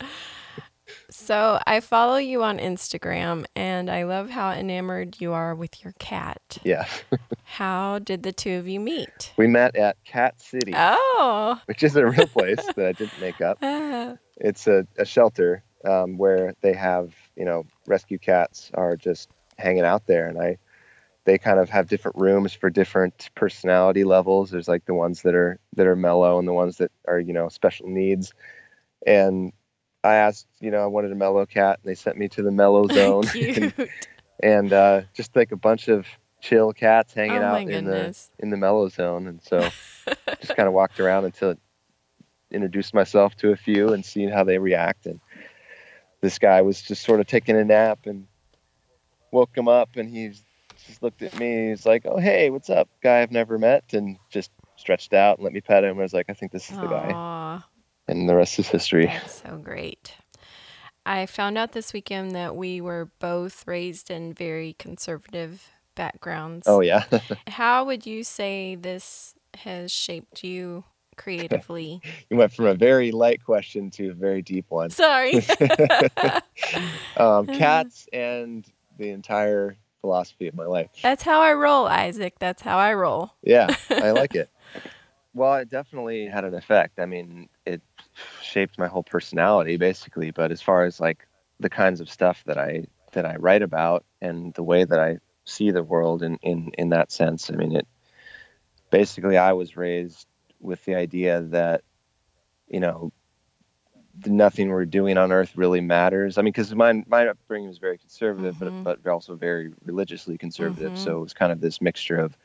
So 1.20 1.58
I 1.66 1.80
follow 1.80 2.16
you 2.16 2.44
on 2.44 2.58
Instagram 2.58 3.44
and 3.56 3.90
I 3.90 4.04
love 4.04 4.30
how 4.30 4.52
enamored 4.52 5.20
you 5.20 5.32
are 5.32 5.52
with 5.54 5.82
your 5.82 5.92
cat. 5.98 6.58
yeah, 6.64 6.86
How 7.44 7.98
did 7.98 8.22
the 8.22 8.32
two 8.32 8.54
of 8.56 8.68
you 8.68 8.78
meet? 8.78 9.32
we 9.36 9.48
met 9.48 9.74
at 9.74 9.96
Cat 10.04 10.40
City, 10.40 10.72
Oh. 10.76 11.60
which 11.66 11.82
is 11.82 11.96
a 11.96 12.06
real 12.06 12.28
place 12.28 12.64
that 12.76 12.86
I 12.86 12.92
didn't 12.92 13.20
make 13.20 13.40
up. 13.40 13.58
Ah. 13.62 14.14
It's 14.36 14.68
a, 14.68 14.86
a 14.96 15.04
shelter 15.04 15.64
um, 15.84 16.18
where 16.18 16.54
they 16.60 16.72
have, 16.72 17.14
you 17.36 17.44
know, 17.44 17.66
rescue 17.88 18.18
cats 18.18 18.70
are 18.74 18.96
just 18.96 19.28
hanging 19.58 19.84
out 19.84 20.06
there, 20.06 20.28
and 20.28 20.40
I, 20.40 20.58
they 21.24 21.36
kind 21.36 21.58
of 21.58 21.68
have 21.68 21.88
different 21.88 22.16
rooms 22.16 22.52
for 22.52 22.70
different 22.70 23.30
personality 23.34 24.04
levels. 24.04 24.50
There's 24.52 24.68
like 24.68 24.84
the 24.86 24.94
ones 24.94 25.22
that 25.22 25.34
are 25.34 25.58
that 25.74 25.86
are 25.88 25.96
mellow 25.96 26.38
and 26.38 26.46
the 26.46 26.52
ones 26.52 26.76
that 26.78 26.92
are, 27.08 27.18
you 27.18 27.32
know, 27.32 27.48
special 27.48 27.88
needs, 27.88 28.32
and 29.06 29.52
I 30.08 30.16
asked, 30.16 30.46
you 30.60 30.70
know, 30.70 30.78
I 30.82 30.86
wanted 30.86 31.12
a 31.12 31.14
mellow 31.14 31.46
cat, 31.46 31.80
and 31.82 31.90
they 31.90 31.94
sent 31.94 32.16
me 32.16 32.28
to 32.30 32.42
the 32.42 32.50
mellow 32.50 32.86
zone, 32.92 33.24
Cute. 33.24 33.74
and 34.42 34.72
uh, 34.72 35.02
just 35.14 35.34
like 35.36 35.52
a 35.52 35.56
bunch 35.56 35.88
of 35.88 36.06
chill 36.40 36.72
cats 36.72 37.12
hanging 37.14 37.38
Oh, 37.38 37.44
out 37.44 37.62
in 37.68 37.84
the 37.84 38.14
in 38.38 38.50
the 38.50 38.56
mellow 38.56 38.88
zone, 38.88 39.26
and 39.26 39.42
so 39.42 39.68
just 40.40 40.56
kind 40.56 40.66
of 40.68 40.72
walked 40.72 40.98
around 41.00 41.24
until 41.24 41.54
introduced 42.50 42.94
myself 42.94 43.34
to 43.36 43.50
a 43.50 43.56
few 43.56 43.92
and 43.92 44.04
seeing 44.04 44.30
how 44.30 44.42
they 44.44 44.58
react. 44.58 45.06
And 45.06 45.20
this 46.20 46.38
guy 46.38 46.62
was 46.62 46.80
just 46.80 47.02
sort 47.04 47.20
of 47.20 47.26
taking 47.26 47.56
a 47.56 47.64
nap 47.64 48.00
and 48.06 48.26
woke 49.30 49.56
him 49.56 49.68
up, 49.68 49.90
and 49.96 50.08
he 50.08 50.28
just 50.86 51.02
looked 51.02 51.22
at 51.22 51.38
me. 51.38 51.68
He's 51.68 51.84
like, 51.86 52.06
"Oh, 52.06 52.18
hey, 52.18 52.50
what's 52.50 52.70
up, 52.70 52.88
guy 53.02 53.20
I've 53.20 53.30
never 53.32 53.58
met?" 53.58 53.84
And 53.92 54.16
just 54.30 54.50
stretched 54.76 55.12
out 55.12 55.38
and 55.38 55.44
let 55.44 55.52
me 55.52 55.60
pet 55.60 55.84
him. 55.84 55.98
I 55.98 56.02
was 56.02 56.14
like, 56.14 56.26
"I 56.30 56.32
think 56.34 56.52
this 56.52 56.70
is 56.70 56.78
the 56.78 56.86
guy," 56.86 57.12
and 58.08 58.28
the 58.28 58.34
rest 58.34 58.58
is 58.58 58.68
history. 58.68 59.06
that's 59.06 59.42
so 59.42 59.56
great. 59.56 60.14
I 61.06 61.26
found 61.26 61.56
out 61.56 61.72
this 61.72 61.92
weekend 61.92 62.32
that 62.32 62.54
we 62.54 62.80
were 62.80 63.08
both 63.18 63.66
raised 63.66 64.10
in 64.10 64.34
very 64.34 64.74
conservative 64.78 65.66
backgrounds. 65.94 66.66
Oh 66.68 66.80
yeah. 66.80 67.04
How 67.46 67.84
would 67.84 68.06
you 68.06 68.22
say 68.24 68.74
this 68.74 69.34
has 69.54 69.90
shaped 69.90 70.44
you 70.44 70.84
creatively? 71.16 72.00
you 72.30 72.36
went 72.36 72.52
from 72.52 72.66
a 72.66 72.74
very 72.74 73.10
light 73.10 73.42
question 73.42 73.90
to 73.92 74.10
a 74.10 74.14
very 74.14 74.42
deep 74.42 74.66
one. 74.68 74.90
Sorry. 74.90 75.44
Um, 77.16 77.46
cats 77.46 78.06
and 78.12 78.64
the 78.98 79.10
entire 79.10 79.76
philosophy 80.00 80.46
of 80.48 80.54
my 80.54 80.66
life. 80.66 80.90
That's 81.02 81.22
how 81.22 81.40
I 81.40 81.52
roll, 81.54 81.86
Isaac. 81.86 82.34
That's 82.38 82.62
how 82.62 82.78
I 82.78 82.94
roll. 82.94 83.32
Yeah, 83.42 83.74
I 83.90 84.10
like 84.12 84.34
it. 84.34 84.50
Well, 85.34 85.54
it 85.56 85.68
definitely 85.68 86.26
had 86.26 86.44
an 86.44 86.54
effect. 86.54 86.98
I 86.98 87.06
mean, 87.06 87.48
shaped 88.42 88.78
my 88.78 88.86
whole 88.86 89.02
personality 89.04 89.76
basically. 89.76 90.30
But 90.30 90.50
as 90.52 90.62
far 90.62 90.84
as 90.84 91.00
like 91.00 91.26
the 91.60 91.70
kinds 91.70 92.00
of 92.00 92.08
stuff 92.10 92.42
that 92.46 92.58
I 92.58 92.84
that 93.12 93.24
I 93.26 93.36
write 93.36 93.62
about 93.62 94.04
and 94.20 94.52
the 94.54 94.62
way 94.62 94.84
that 94.84 94.98
I 94.98 95.18
see 95.44 95.70
the 95.70 95.82
world 95.82 96.22
in 96.22 96.38
in 96.42 96.70
in 96.78 96.90
that 96.90 97.10
sense, 97.12 97.50
I 97.50 97.56
mean, 97.56 97.74
it 97.76 97.86
basically 98.90 99.36
I 99.36 99.52
was 99.52 99.76
raised 99.76 100.26
with 100.60 100.84
the 100.84 100.94
idea 100.94 101.42
that 101.42 101.82
you 102.68 102.80
know 102.80 103.12
nothing 104.26 104.68
we're 104.68 104.84
doing 104.84 105.16
on 105.18 105.32
earth 105.32 105.56
really 105.56 105.80
matters. 105.80 106.38
I 106.38 106.42
mean, 106.42 106.52
because 106.52 106.74
my 106.74 107.02
my 107.06 107.26
upbringing 107.28 107.68
was 107.68 107.78
very 107.78 107.98
conservative, 107.98 108.58
Mhm. 108.58 108.58
but 108.58 108.74
but 108.82 109.06
also 109.06 109.34
very 109.36 109.72
religiously 109.84 110.36
conservative. 110.38 110.92
Mhm. 110.92 110.96
So 110.96 111.18
it 111.18 111.22
was 111.22 111.34
kind 111.34 111.52
of 111.52 111.60
this 111.60 111.80
mixture 111.80 112.16
of 112.16 112.36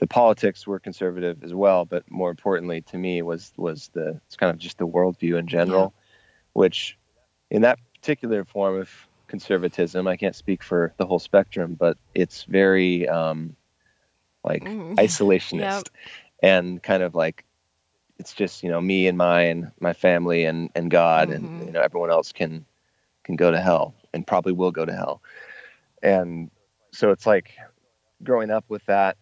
the 0.00 0.06
politics 0.08 0.66
were 0.66 0.80
conservative 0.80 1.44
as 1.44 1.54
well, 1.54 1.84
but 1.84 2.10
more 2.10 2.30
importantly 2.30 2.80
to 2.82 2.98
me 2.98 3.22
was 3.22 3.52
was 3.56 3.90
the 3.94 4.20
it's 4.26 4.36
kind 4.36 4.50
of 4.50 4.58
just 4.58 4.78
the 4.78 4.86
worldview 4.88 5.38
in 5.38 5.46
general, 5.46 5.94
which 6.54 6.98
in 7.50 7.62
that 7.62 7.78
particular 7.94 8.44
form 8.44 8.80
of 8.80 8.90
conservatism, 9.28 10.08
I 10.08 10.16
can't 10.16 10.34
speak 10.34 10.62
for 10.62 10.92
the 10.96 11.06
whole 11.06 11.18
spectrum, 11.20 11.76
but 11.78 11.98
it's 12.14 12.44
very 12.44 13.08
um, 13.08 13.56
like 14.44 14.64
Mhm. 14.64 14.94
isolationist 14.98 15.88
and 16.42 16.82
kind 16.82 17.02
of 17.02 17.14
like 17.14 17.44
it's 18.18 18.34
just 18.34 18.62
you 18.62 18.70
know 18.70 18.80
me 18.80 19.06
and 19.06 19.18
mine 19.18 19.72
my 19.80 19.92
family 19.92 20.44
and 20.44 20.70
and 20.74 20.90
god 20.90 21.28
Mhm. 21.28 21.36
and 21.36 21.66
you 21.66 21.72
know 21.72 21.80
everyone 21.80 22.10
else 22.10 22.32
can 22.32 22.64
can 23.24 23.36
go 23.36 23.50
to 23.50 23.60
hell 23.60 23.94
and 24.12 24.26
probably 24.26 24.52
will 24.52 24.70
go 24.70 24.84
to 24.84 24.92
hell 24.92 25.22
and 26.02 26.50
so 26.92 27.10
it's 27.10 27.26
like 27.26 27.52
growing 28.22 28.50
up 28.50 28.64
with 28.68 28.84
that 28.86 29.16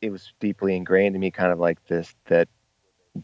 it 0.00 0.10
was 0.10 0.32
deeply 0.40 0.76
ingrained 0.76 1.14
in 1.14 1.20
me 1.20 1.30
kind 1.30 1.52
of 1.52 1.58
like 1.58 1.84
this 1.86 2.14
that 2.26 2.48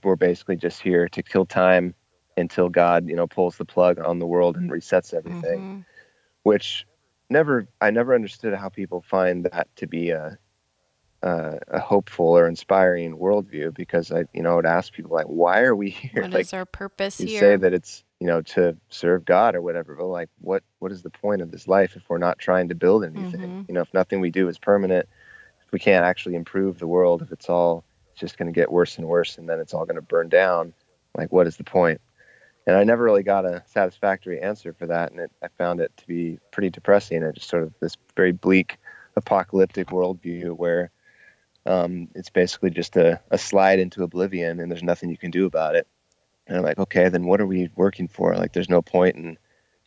we're 0.04 0.16
basically 0.16 0.56
just 0.56 0.80
here 0.80 1.08
to 1.08 1.22
kill 1.22 1.44
time 1.44 1.94
until 2.36 2.68
god 2.68 3.06
you 3.08 3.14
know 3.14 3.26
pulls 3.26 3.56
the 3.56 3.64
plug 3.64 3.98
on 3.98 4.18
the 4.18 4.26
world 4.26 4.56
and 4.56 4.70
resets 4.70 5.12
everything 5.12 5.60
Mhm. 5.60 5.84
which 6.44 6.86
never 7.28 7.66
I 7.80 7.90
never 7.90 8.14
understood 8.14 8.54
how 8.54 8.68
people 8.68 9.02
find 9.02 9.44
that 9.46 9.68
to 9.76 9.86
be 9.86 10.10
a 10.10 10.38
a, 11.22 11.58
a 11.68 11.78
hopeful 11.78 12.26
or 12.36 12.48
inspiring 12.48 13.16
worldview 13.16 13.72
because 13.74 14.10
I 14.10 14.24
you 14.32 14.42
know 14.42 14.56
would 14.56 14.66
ask 14.66 14.92
people 14.92 15.12
like 15.12 15.26
why 15.26 15.60
are 15.60 15.76
we 15.76 15.90
here 15.90 16.22
What 16.22 16.32
like 16.32 16.40
is 16.46 16.54
our 16.54 16.64
purpose 16.66 17.20
you 17.20 17.26
here? 17.28 17.38
say 17.38 17.56
that 17.56 17.72
it's 17.74 18.02
you 18.18 18.26
know 18.26 18.40
to 18.42 18.76
serve 18.88 19.24
God 19.24 19.54
or 19.54 19.60
whatever 19.62 19.94
but 19.94 20.06
like 20.06 20.30
what 20.40 20.62
what 20.78 20.90
is 20.90 21.02
the 21.02 21.10
point 21.10 21.42
of 21.42 21.50
this 21.50 21.68
life 21.68 21.96
if 21.96 22.02
we're 22.08 22.18
not 22.18 22.38
trying 22.38 22.68
to 22.70 22.74
build 22.74 23.04
anything 23.04 23.40
Mhm. 23.40 23.68
you 23.68 23.74
know 23.74 23.82
if 23.82 23.92
nothing 23.92 24.20
we 24.20 24.30
do 24.30 24.48
is 24.48 24.58
permanent 24.58 25.06
we 25.72 25.78
can't 25.78 26.04
actually 26.04 26.34
improve 26.34 26.78
the 26.78 26.86
world 26.86 27.22
if 27.22 27.32
it's 27.32 27.48
all 27.48 27.84
just 28.14 28.38
going 28.38 28.46
to 28.46 28.54
get 28.54 28.70
worse 28.70 28.98
and 28.98 29.08
worse 29.08 29.38
and 29.38 29.48
then 29.48 29.58
it's 29.58 29.74
all 29.74 29.84
going 29.84 29.96
to 29.96 30.02
burn 30.02 30.28
down 30.28 30.72
like 31.16 31.32
what 31.32 31.46
is 31.46 31.56
the 31.56 31.64
point 31.64 32.00
and 32.66 32.76
I 32.76 32.84
never 32.84 33.02
really 33.02 33.22
got 33.22 33.44
a 33.44 33.62
satisfactory 33.66 34.40
answer 34.40 34.72
for 34.72 34.86
that, 34.86 35.10
and 35.10 35.20
it, 35.20 35.32
I 35.42 35.48
found 35.58 35.80
it 35.80 35.92
to 35.96 36.06
be 36.06 36.38
pretty 36.52 36.70
depressing. 36.70 37.22
It 37.22 37.34
just 37.34 37.48
sort 37.48 37.64
of 37.64 37.74
this 37.80 37.96
very 38.16 38.32
bleak, 38.32 38.78
apocalyptic 39.16 39.88
worldview 39.88 40.56
where 40.56 40.90
um, 41.66 42.08
it's 42.14 42.30
basically 42.30 42.70
just 42.70 42.96
a, 42.96 43.20
a 43.30 43.38
slide 43.38 43.80
into 43.80 44.04
oblivion, 44.04 44.60
and 44.60 44.70
there's 44.70 44.82
nothing 44.82 45.10
you 45.10 45.18
can 45.18 45.32
do 45.32 45.46
about 45.46 45.74
it. 45.74 45.88
And 46.46 46.56
I'm 46.56 46.62
like, 46.62 46.78
okay, 46.78 47.08
then 47.08 47.26
what 47.26 47.40
are 47.40 47.46
we 47.46 47.70
working 47.74 48.08
for? 48.08 48.34
Like, 48.36 48.52
there's 48.52 48.70
no 48.70 48.82
point 48.82 49.16
in, 49.16 49.38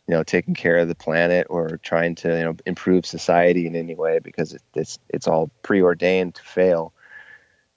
you 0.08 0.14
know, 0.14 0.22
taking 0.22 0.54
care 0.54 0.78
of 0.78 0.88
the 0.88 0.94
planet 0.94 1.46
or 1.50 1.78
trying 1.82 2.14
to, 2.16 2.36
you 2.36 2.44
know, 2.44 2.56
improve 2.66 3.06
society 3.06 3.66
in 3.66 3.74
any 3.76 3.94
way 3.94 4.18
because 4.18 4.52
it, 4.54 4.62
it's 4.74 4.98
it's 5.10 5.26
all 5.26 5.50
preordained 5.62 6.34
to 6.36 6.42
fail. 6.42 6.92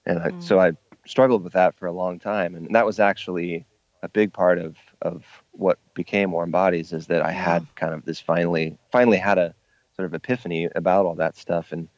And 0.06 0.18
I, 0.20 0.30
Mm. 0.30 0.34
so 0.38 0.58
I 0.60 0.72
struggled 1.06 1.42
with 1.44 1.52
that 1.54 1.74
for 1.76 1.86
a 1.86 1.92
long 1.92 2.18
time, 2.18 2.54
and 2.54 2.74
that 2.74 2.86
was 2.86 2.98
actually 3.00 3.66
a 4.02 4.08
big 4.08 4.32
part 4.32 4.58
of 4.58 4.76
of 5.02 5.24
what 5.52 5.78
became 5.94 6.32
Warm 6.32 6.50
Bodies 6.50 6.92
is 6.92 7.06
that 7.08 7.22
I 7.22 7.32
had 7.32 7.66
kind 7.76 7.94
of 7.94 8.04
this 8.04 8.20
finally 8.20 8.78
finally 8.92 9.18
had 9.18 9.38
a 9.38 9.54
sort 9.94 10.06
of 10.06 10.14
epiphany 10.14 10.68
about 10.74 11.06
all 11.06 11.14
that 11.16 11.36
stuff 11.36 11.72
and 11.72 11.88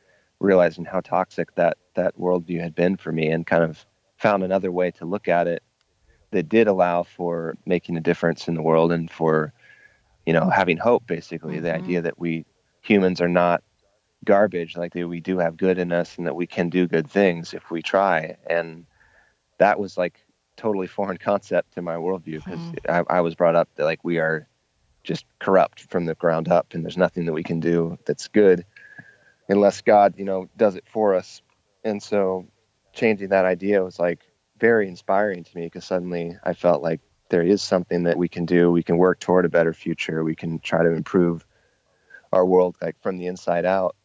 realizing 0.40 0.84
how 0.84 1.00
toxic 1.00 1.54
that 1.54 1.76
that 1.94 2.16
worldview 2.18 2.60
had 2.60 2.74
been 2.74 2.96
for 2.96 3.12
me 3.12 3.28
and 3.28 3.46
kind 3.46 3.62
of 3.64 3.86
found 4.16 4.42
another 4.42 4.70
way 4.72 4.90
to 4.92 5.04
look 5.04 5.28
at 5.28 5.46
it 5.46 5.62
that 6.30 6.48
did 6.48 6.66
allow 6.66 7.02
for 7.02 7.56
making 7.66 7.96
a 7.96 8.00
difference 8.00 8.48
in 8.48 8.54
the 8.54 8.62
world 8.62 8.92
and 8.92 9.10
for 9.10 9.52
you 10.26 10.32
know 10.32 10.48
having 10.48 10.76
hope 10.76 11.06
basically 11.06 11.58
the 11.60 11.72
Mhm. 11.72 11.74
idea 11.74 12.02
that 12.02 12.18
we 12.18 12.44
humans 12.82 13.20
are 13.20 13.28
not 13.28 13.62
garbage 14.24 14.76
like 14.76 14.92
that 14.92 15.08
we 15.08 15.20
do 15.20 15.38
have 15.38 15.56
good 15.56 15.78
in 15.78 15.92
us 15.92 16.16
and 16.18 16.26
that 16.26 16.34
we 16.36 16.46
can 16.46 16.68
do 16.68 16.86
good 16.86 17.08
things 17.10 17.54
if 17.54 17.70
we 17.70 17.82
try 17.82 18.36
and 18.48 18.84
that 19.58 19.78
was 19.78 19.96
like 19.96 20.24
totally 20.56 20.86
foreign 20.86 21.16
concept 21.30 21.72
to 21.74 21.82
my 21.82 21.94
worldview 21.94 22.36
because 22.44 22.70
Hmm. 22.70 22.88
I, 22.88 23.02
I 23.08 23.20
was 23.20 23.34
brought 23.34 23.56
up 23.56 23.68
that 23.76 23.84
like 23.84 24.04
we 24.04 24.18
are 24.18 24.48
just 25.04 25.24
corrupt 25.40 25.80
from 25.82 26.06
the 26.06 26.14
ground 26.14 26.48
up 26.48 26.74
and 26.74 26.84
there's 26.84 26.96
nothing 26.96 27.26
that 27.26 27.32
we 27.32 27.42
can 27.42 27.60
do 27.60 27.98
that's 28.06 28.28
good 28.28 28.64
unless 29.48 29.80
god 29.82 30.14
you 30.16 30.24
know 30.24 30.48
does 30.56 30.76
it 30.76 30.84
for 30.86 31.14
us 31.14 31.42
and 31.84 32.02
so 32.02 32.46
changing 32.92 33.28
that 33.30 33.44
idea 33.44 33.82
was 33.82 33.98
like 33.98 34.20
very 34.58 34.88
inspiring 34.88 35.42
to 35.44 35.56
me 35.56 35.66
because 35.66 35.84
suddenly 35.84 36.36
i 36.44 36.52
felt 36.52 36.82
like 36.82 37.00
there 37.32 37.42
is 37.42 37.60
something 37.60 38.04
that 38.04 38.16
we 38.16 38.28
can 38.28 38.46
do 38.46 38.70
we 38.70 38.82
can 38.82 38.96
work 38.98 39.18
toward 39.18 39.44
a 39.44 39.48
better 39.48 39.72
future 39.72 40.22
we 40.22 40.36
can 40.36 40.60
try 40.60 40.82
to 40.82 40.92
improve 40.92 41.44
our 42.32 42.46
world 42.46 42.76
like 42.80 42.96
from 43.02 43.18
the 43.18 43.26
inside 43.26 43.64
out 43.64 43.96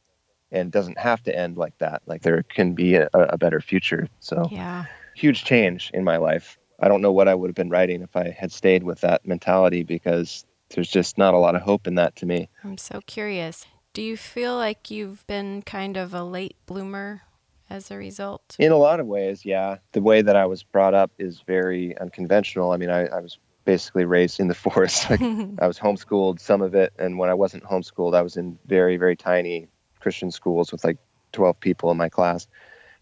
and 0.51 0.69
it 0.69 0.71
doesn't 0.71 0.97
have 0.97 1.21
to 1.21 1.37
end 1.37 1.57
like 1.57 1.77
that 1.77 2.01
like 2.07 2.21
there 2.23 2.41
can 2.43 2.73
be 2.73 2.95
a, 2.95 3.09
a 3.13 3.37
better 3.37 3.61
future 3.61 4.07
so 4.19 4.47
Yeah. 4.51 4.85
huge 5.17 5.43
change 5.43 5.91
in 5.93 6.03
my 6.03 6.17
life. 6.17 6.57
I 6.79 6.87
don't 6.87 7.01
know 7.01 7.11
what 7.11 7.27
I 7.27 7.35
would 7.35 7.49
have 7.49 7.55
been 7.55 7.69
writing 7.69 8.01
if 8.01 8.15
I 8.15 8.29
had 8.29 8.51
stayed 8.51 8.83
with 8.83 9.01
that 9.01 9.25
mentality 9.25 9.83
because 9.83 10.45
there's 10.69 10.89
just 10.89 11.17
not 11.17 11.33
a 11.33 11.37
lot 11.37 11.55
of 11.55 11.61
hope 11.63 11.87
in 11.87 11.95
that 11.95 12.15
to 12.17 12.25
me. 12.25 12.49
I'm 12.63 12.77
so 12.77 13.01
curious. 13.05 13.65
Do 13.93 14.01
you 14.01 14.15
feel 14.15 14.55
like 14.55 14.91
you've 14.91 15.25
been 15.25 15.63
kind 15.63 15.97
of 15.97 16.13
a 16.13 16.23
late 16.23 16.55
bloomer 16.67 17.23
as 17.69 17.91
a 17.91 17.97
result? 17.97 18.55
In 18.59 18.71
a 18.71 18.77
lot 18.77 18.99
of 18.99 19.07
ways, 19.07 19.45
yeah. 19.45 19.77
The 19.91 20.01
way 20.01 20.21
that 20.21 20.35
I 20.35 20.45
was 20.45 20.63
brought 20.63 20.93
up 20.93 21.11
is 21.17 21.41
very 21.45 21.97
unconventional. 21.97 22.71
I 22.71 22.77
mean, 22.77 22.89
I, 22.89 23.07
I 23.07 23.19
was 23.19 23.37
basically 23.65 24.05
raised 24.05 24.39
in 24.39 24.47
the 24.47 24.55
forest. 24.65 25.09
Like, 25.09 25.21
I 25.59 25.67
was 25.67 25.79
homeschooled, 25.79 26.39
some 26.39 26.61
of 26.61 26.75
it. 26.75 26.93
And 26.97 27.17
when 27.17 27.29
I 27.29 27.33
wasn't 27.33 27.63
homeschooled, 27.63 28.15
I 28.15 28.21
was 28.21 28.37
in 28.37 28.57
very, 28.65 28.97
very 28.97 29.15
tiny 29.15 29.67
Christian 29.99 30.31
schools 30.31 30.71
with 30.71 30.83
like 30.83 30.97
12 31.33 31.59
people 31.59 31.91
in 31.91 31.97
my 31.97 32.09
class. 32.09 32.47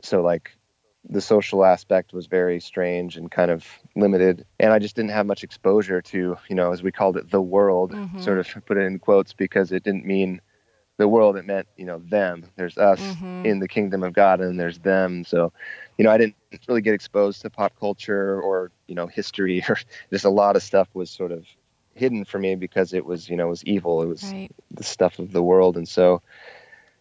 So, 0.01 0.22
like, 0.22 0.51
the 1.07 1.22
social 1.22 1.63
aspect 1.63 2.13
was 2.13 2.25
very 2.25 2.60
strange 2.60 3.15
and 3.15 3.29
kind 3.29 3.51
of 3.51 3.63
limited. 3.95 4.43
And 4.60 4.74
I 4.74 4.79
just 4.79 4.95
didn't 4.95 5.12
have 5.12 5.27
much 5.27 5.43
exposure 5.43 6.01
to, 6.01 6.36
you 6.48 6.55
know, 6.55 6.72
as 6.72 6.81
we 6.81 6.91
called 6.91 7.15
it, 7.15 7.29
the 7.29 7.41
world, 7.41 7.91
Mhm. 7.91 8.19
sort 8.19 8.39
of 8.39 8.65
put 8.65 8.77
it 8.77 8.86
in 8.86 8.98
quotes 8.98 9.31
because 9.31 9.72
it 9.72 9.84
didn't 9.84 10.05
mean 10.05 10.41
the 10.97 11.07
world, 11.07 11.37
it 11.37 11.45
meant, 11.45 11.67
you 11.77 11.85
know, 11.85 11.99
them. 11.99 12.45
There's 12.55 12.77
us 12.77 13.17
Mhm. 13.21 13.43
in 13.43 13.59
the 13.59 13.67
kingdom 13.67 14.03
of 14.03 14.13
God 14.13 14.41
and 14.41 14.59
there's 14.59 14.79
them. 14.79 15.23
So, 15.23 15.51
you 15.97 16.05
know, 16.05 16.11
I 16.11 16.17
didn't 16.17 16.35
really 16.67 16.81
get 16.81 16.93
exposed 16.93 17.41
to 17.41 17.49
pop 17.49 17.73
culture 17.79 18.41
or, 18.41 18.71
you 18.87 18.95
know, 18.95 19.07
history 19.07 19.63
or 19.69 19.77
just 20.11 20.25
a 20.25 20.29
lot 20.29 20.55
of 20.55 20.63
stuff 20.63 20.87
was 20.93 21.09
sort 21.11 21.31
of 21.31 21.45
hidden 21.95 22.25
for 22.25 22.39
me 22.39 22.55
because 22.55 22.93
it 22.93 23.05
was, 23.05 23.29
you 23.29 23.35
know, 23.35 23.47
it 23.47 23.49
was 23.49 23.63
evil. 23.65 24.01
It 24.01 24.07
was 24.07 24.33
Right. 24.33 24.49
the 24.71 24.83
stuff 24.83 25.19
of 25.19 25.31
the 25.31 25.43
world. 25.43 25.77
And 25.77 25.87
so, 25.87 26.21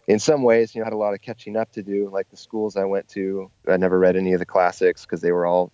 in 0.06 0.18
some 0.18 0.42
ways, 0.42 0.74
you 0.74 0.80
know, 0.80 0.84
I 0.84 0.88
had 0.88 0.92
a 0.92 0.98
lot 0.98 1.14
of 1.14 1.20
catching 1.20 1.56
up 1.56 1.70
to 1.72 1.82
do. 1.82 2.08
Like 2.10 2.28
the 2.30 2.36
schools 2.36 2.76
I 2.76 2.84
went 2.84 3.08
to, 3.10 3.50
I 3.68 3.76
never 3.76 3.98
read 3.98 4.16
any 4.16 4.32
of 4.34 4.38
the 4.38 4.46
classics 4.46 5.02
because 5.02 5.20
they 5.20 5.32
were 5.32 5.46
all 5.46 5.72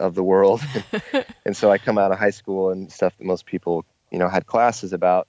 of 0.00 0.14
the 0.14 0.22
world. 0.24 0.60
and 1.46 1.56
so 1.56 1.70
I 1.70 1.78
come 1.78 1.98
out 1.98 2.12
of 2.12 2.18
high 2.18 2.30
school 2.30 2.70
and 2.70 2.90
stuff 2.90 3.16
that 3.18 3.24
most 3.24 3.46
people, 3.46 3.84
you 4.10 4.18
know, 4.18 4.28
had 4.28 4.46
classes 4.46 4.92
about. 4.92 5.28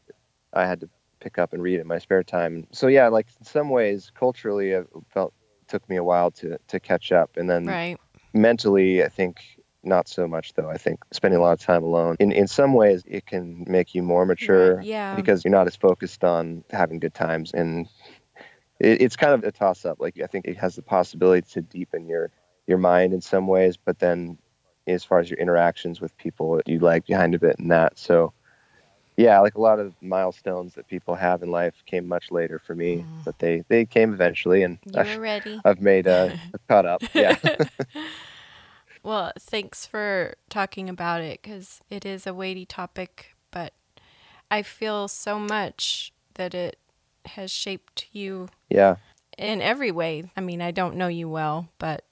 I 0.53 0.65
had 0.67 0.81
to 0.81 0.89
pick 1.23 1.37
up 1.37 1.53
and 1.53 1.63
read 1.63 1.79
in 1.79 1.87
my 1.87 1.97
spare 1.99 2.23
time. 2.23 2.67
So 2.71 2.87
yeah, 2.87 3.07
like 3.07 3.27
in 3.39 3.45
some 3.45 3.69
ways, 3.69 4.11
culturally, 4.13 4.71
it 4.71 4.87
felt 5.09 5.33
took 5.67 5.87
me 5.89 5.95
a 5.95 6.03
while 6.03 6.31
to 6.31 6.57
to 6.67 6.79
catch 6.79 7.11
up, 7.11 7.37
and 7.37 7.49
then 7.49 7.65
Right. 7.65 7.97
mentally, 8.33 9.03
I 9.03 9.09
think 9.09 9.41
not 9.83 10.07
so 10.07 10.27
much 10.27 10.53
though. 10.53 10.69
I 10.69 10.77
think 10.77 11.03
spending 11.11 11.39
a 11.39 11.41
lot 11.41 11.53
of 11.53 11.59
time 11.61 11.83
alone, 11.83 12.17
in 12.19 12.31
in 12.31 12.47
some 12.47 12.73
ways, 12.73 13.03
it 13.07 13.25
can 13.25 13.65
make 13.67 13.95
you 13.95 14.03
more 14.03 14.25
mature 14.25 14.81
yeah. 14.81 15.15
because 15.15 15.43
you're 15.43 15.51
not 15.51 15.67
as 15.67 15.75
focused 15.75 16.23
on 16.23 16.63
having 16.69 16.99
good 16.99 17.13
times 17.13 17.53
and. 17.53 17.87
It, 18.79 19.01
it's 19.03 19.15
kind 19.15 19.33
of 19.33 19.43
a 19.43 19.51
toss 19.51 19.85
up. 19.85 19.99
Like 19.99 20.19
I 20.19 20.25
think 20.27 20.45
it 20.45 20.57
has 20.57 20.75
the 20.75 20.81
possibility 20.81 21.47
to 21.53 21.61
deepen 21.61 22.07
your 22.07 22.31
your 22.65 22.79
mind 22.79 23.13
in 23.13 23.21
some 23.21 23.47
ways, 23.47 23.77
but 23.77 23.99
then 23.99 24.39
as 24.87 25.03
far 25.03 25.19
as 25.19 25.29
your 25.29 25.39
interactions 25.39 26.01
with 26.01 26.17
people, 26.17 26.61
you 26.65 26.79
lag 26.79 27.05
behind 27.05 27.35
a 27.35 27.39
bit 27.39 27.57
in 27.59 27.69
that. 27.69 27.97
So, 27.97 28.33
yeah, 29.17 29.39
like 29.39 29.55
a 29.55 29.61
lot 29.61 29.79
of 29.79 29.93
milestones 30.01 30.73
that 30.75 30.87
people 30.87 31.15
have 31.15 31.43
in 31.43 31.51
life 31.51 31.75
came 31.85 32.07
much 32.07 32.31
later 32.31 32.59
for 32.59 32.75
me, 32.75 32.97
Mm. 32.97 33.25
but 33.25 33.37
they 33.39 33.63
they 33.67 33.85
came 33.85 34.13
eventually, 34.13 34.63
and 34.63 34.77
You 34.85 34.99
I've, 34.99 35.15
were 35.17 35.21
ready. 35.21 35.61
I've 35.65 35.81
made 35.81 36.07
uh, 36.07 36.29
I've 36.53 36.67
caught 36.67 36.85
up. 36.85 37.01
Yeah, 37.13 37.35
Well, 39.03 39.33
thanks 39.37 39.85
for 39.85 40.35
talking 40.49 40.87
about 40.89 41.21
it 41.21 41.41
because 41.41 41.81
it 41.89 42.05
is 42.05 42.25
a 42.25 42.33
weighty 42.33 42.65
topic, 42.65 43.35
but 43.51 43.73
I 44.49 44.61
feel 44.61 45.07
so 45.09 45.37
much 45.37 46.13
that 46.35 46.53
it 46.53 46.77
has 47.25 47.51
shaped 47.51 48.07
you 48.13 48.47
yeah, 48.69 48.95
in 49.37 49.61
every 49.61 49.91
way. 49.91 50.31
I 50.37 50.41
mean, 50.41 50.61
I 50.61 50.71
don't 50.71 50.95
know 50.95 51.07
you 51.09 51.27
well, 51.27 51.67
but 51.79 52.05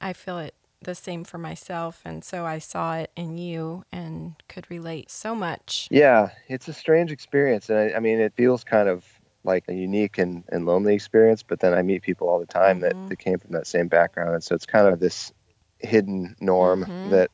I 0.00 0.12
feel 0.12 0.38
it 0.38 0.54
the 0.84 0.94
same 0.94 1.24
for 1.24 1.38
myself. 1.38 2.00
And 2.04 2.22
so 2.24 2.44
I 2.46 2.58
saw 2.58 2.96
it 2.96 3.10
in 3.16 3.36
you 3.38 3.84
and 3.92 4.34
could 4.48 4.70
relate 4.70 5.10
so 5.10 5.34
much. 5.34 5.88
yeah. 5.90 6.30
It's 6.48 6.68
a 6.68 6.72
strange 6.72 7.10
experience, 7.10 7.68
and 7.70 7.78
I, 7.78 7.96
I 7.96 8.00
mean, 8.00 8.20
it 8.20 8.34
feels 8.36 8.64
kind 8.64 8.88
of 8.88 9.04
like 9.42 9.64
a 9.68 9.74
unique 9.74 10.16
and, 10.18 10.44
and 10.48 10.64
lonely 10.66 10.94
experience. 10.94 11.42
But 11.42 11.60
then 11.60 11.74
I 11.74 11.82
meet 11.82 12.02
people 12.02 12.28
all 12.28 12.38
the 12.40 12.46
time 12.46 12.78
Mhm. 12.78 12.82
that, 12.82 13.08
that 13.08 13.18
came 13.18 13.38
from 13.38 13.52
that 13.52 13.66
same 13.66 13.88
background, 13.88 14.34
and 14.34 14.42
so 14.44 14.54
it's 14.54 14.66
kind 14.66 14.86
of 14.88 15.00
this 15.00 15.32
hidden 15.80 16.36
norm 16.40 16.84
Mhm. 16.84 17.10
that 17.10 17.30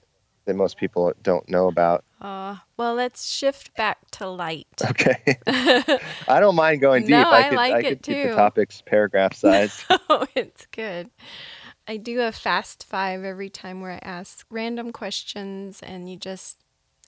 that 0.46 0.56
most 0.56 0.78
people 0.78 1.12
don't 1.22 1.48
know 1.48 1.68
about. 1.68 2.02
Uh, 2.20 2.56
well, 2.76 2.94
let's 2.94 3.30
shift 3.30 3.74
back 3.76 3.98
to 4.12 4.26
light. 4.26 4.66
Okay. 4.90 5.36
I 6.26 6.40
don't 6.40 6.56
mind 6.56 6.80
going 6.80 7.02
deep. 7.02 7.10
No, 7.10 7.30
I 7.30 7.48
I 7.50 7.54
like 7.54 7.74
I 7.74 7.78
it 7.80 8.02
keep 8.02 8.16
too. 8.16 8.28
the 8.30 8.34
topics 8.34 8.82
paragraph 8.84 9.34
size. 9.44 9.84
oh, 10.08 10.26
it's 10.34 10.66
good. 10.72 11.10
I 11.90 11.96
do 11.96 12.20
a 12.20 12.30
fast 12.30 12.86
five 12.88 13.24
every 13.24 13.50
time 13.50 13.80
where 13.80 13.90
I 13.90 13.98
ask 14.00 14.46
random 14.48 14.92
questions 14.92 15.80
and 15.82 16.08
you 16.08 16.16
just 16.16 16.60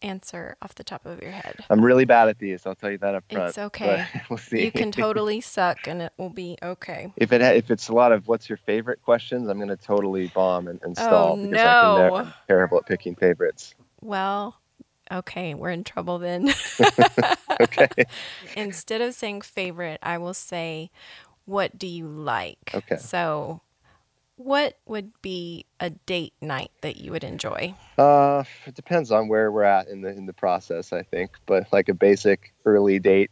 answer 0.03 0.57
off 0.61 0.75
the 0.75 0.83
top 0.83 1.07
of 1.07 1.23
your 1.23 1.31
head. 1.31 1.55
I'm 1.71 1.85
really 1.85 2.05
bad 2.05 2.29
at 2.29 2.41
these. 2.41 2.67
I'll 2.67 2.75
tell 2.75 2.91
you 2.91 2.99
that 2.99 3.15
up 3.15 3.23
front. 3.31 3.51
It's 3.51 3.59
okay. 3.59 4.05
we'll 4.29 4.39
see. 4.39 4.65
You 4.65 4.73
can 4.73 4.91
totally 5.05 5.41
suck 5.41 5.87
and 5.87 6.03
it 6.03 6.13
will 6.17 6.31
be 6.31 6.59
okay. 6.61 7.13
if 7.17 7.33
it 7.33 7.43
if 7.43 7.71
it's 7.71 7.91
a 7.91 7.93
lot 7.93 8.11
of 8.11 8.27
what's 8.27 8.49
your 8.49 8.57
favorite 8.57 9.01
questions, 9.03 9.49
I'm 9.49 9.61
gonna 9.61 9.77
totally 9.77 10.27
bomb 10.35 10.67
and, 10.67 10.81
and 10.83 10.99
Oh, 10.99 11.03
stall 11.07 11.37
because 11.37 11.61
I 11.61 11.75
can 11.75 12.09
no. 12.09 12.17
I'm 12.17 12.35
terrible 12.49 12.79
at 12.79 12.87
picking 12.87 13.15
favorites. 13.15 13.77
Well, 14.01 14.57
okay, 15.13 15.55
we're 15.55 15.71
in 15.71 15.85
trouble 15.85 16.19
then. 16.19 16.53
Okay. 17.61 17.89
Instead 18.57 19.03
of 19.03 19.15
saying 19.15 19.43
favorite, 19.43 20.01
I 20.03 20.19
will 20.19 20.35
say, 20.35 20.91
what 21.45 21.79
do 21.79 21.87
you 21.87 22.09
like? 22.09 22.73
Okay. 22.75 22.97
So, 22.97 23.61
what 24.45 24.79
would 24.87 25.13
be 25.23 25.67
a 25.81 25.91
date 25.91 26.35
night 26.41 26.71
that 26.83 26.97
you 26.97 27.13
would 27.13 27.25
enjoy? 27.25 27.75
Uh, 27.99 28.45
it 28.67 28.75
depends 28.75 29.11
on 29.13 29.29
where 29.29 29.53
we're 29.53 29.63
at 29.63 29.89
in 29.89 30.01
the 30.03 30.09
in 30.09 30.27
the 30.27 30.33
process, 30.33 30.93
I 30.93 31.03
think. 31.03 31.31
But 31.47 31.73
like 31.73 31.89
a 31.89 31.95
basic 31.95 32.53
early 32.65 32.99
date, 32.99 33.31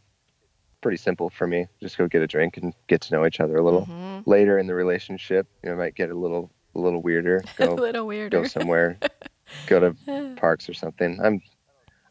pretty 0.81 0.97
simple 0.97 1.29
for 1.29 1.47
me. 1.47 1.67
Just 1.81 1.97
go 1.97 2.07
get 2.07 2.21
a 2.21 2.27
drink 2.27 2.57
and 2.57 2.73
get 2.87 3.01
to 3.01 3.13
know 3.13 3.25
each 3.25 3.39
other 3.39 3.57
a 3.57 3.63
little. 3.63 3.85
Mhm. 3.87 4.23
Later 4.25 4.57
in 4.57 4.67
the 4.67 4.75
relationship, 4.75 5.47
you 5.63 5.69
know, 5.69 5.75
might 5.75 5.95
get 5.95 6.09
a 6.09 6.15
little 6.15 6.51
a 6.75 6.79
little 6.79 7.01
weirder. 7.01 7.43
Go, 7.57 7.73
a 7.73 7.75
little 7.75 8.07
weirder. 8.07 8.37
go 8.37 8.43
somewhere, 8.47 8.97
go 9.65 9.79
to 9.79 9.95
parks 10.37 10.69
or 10.69 10.73
something. 10.73 11.19
I'm 11.21 11.41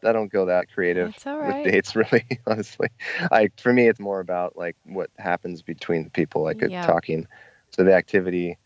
I 0.03 0.11
don't 0.13 0.31
go 0.31 0.45
that 0.45 0.71
creative 0.71 1.13
all 1.25 1.45
with 1.45 1.63
dates 1.63 1.95
really, 1.95 2.25
honestly. 2.47 2.89
I 3.31 3.49
for 3.57 3.71
me 3.71 3.87
it's 3.87 3.99
more 3.99 4.19
about 4.19 4.57
like 4.57 4.75
what 4.83 5.09
happens 5.17 5.61
between 5.61 6.03
the 6.03 6.09
people, 6.09 6.43
like 6.43 6.61
Yeah. 6.61 6.85
talking. 6.85 7.27
So 7.71 7.83
the 7.83 7.93
activity 7.93 8.57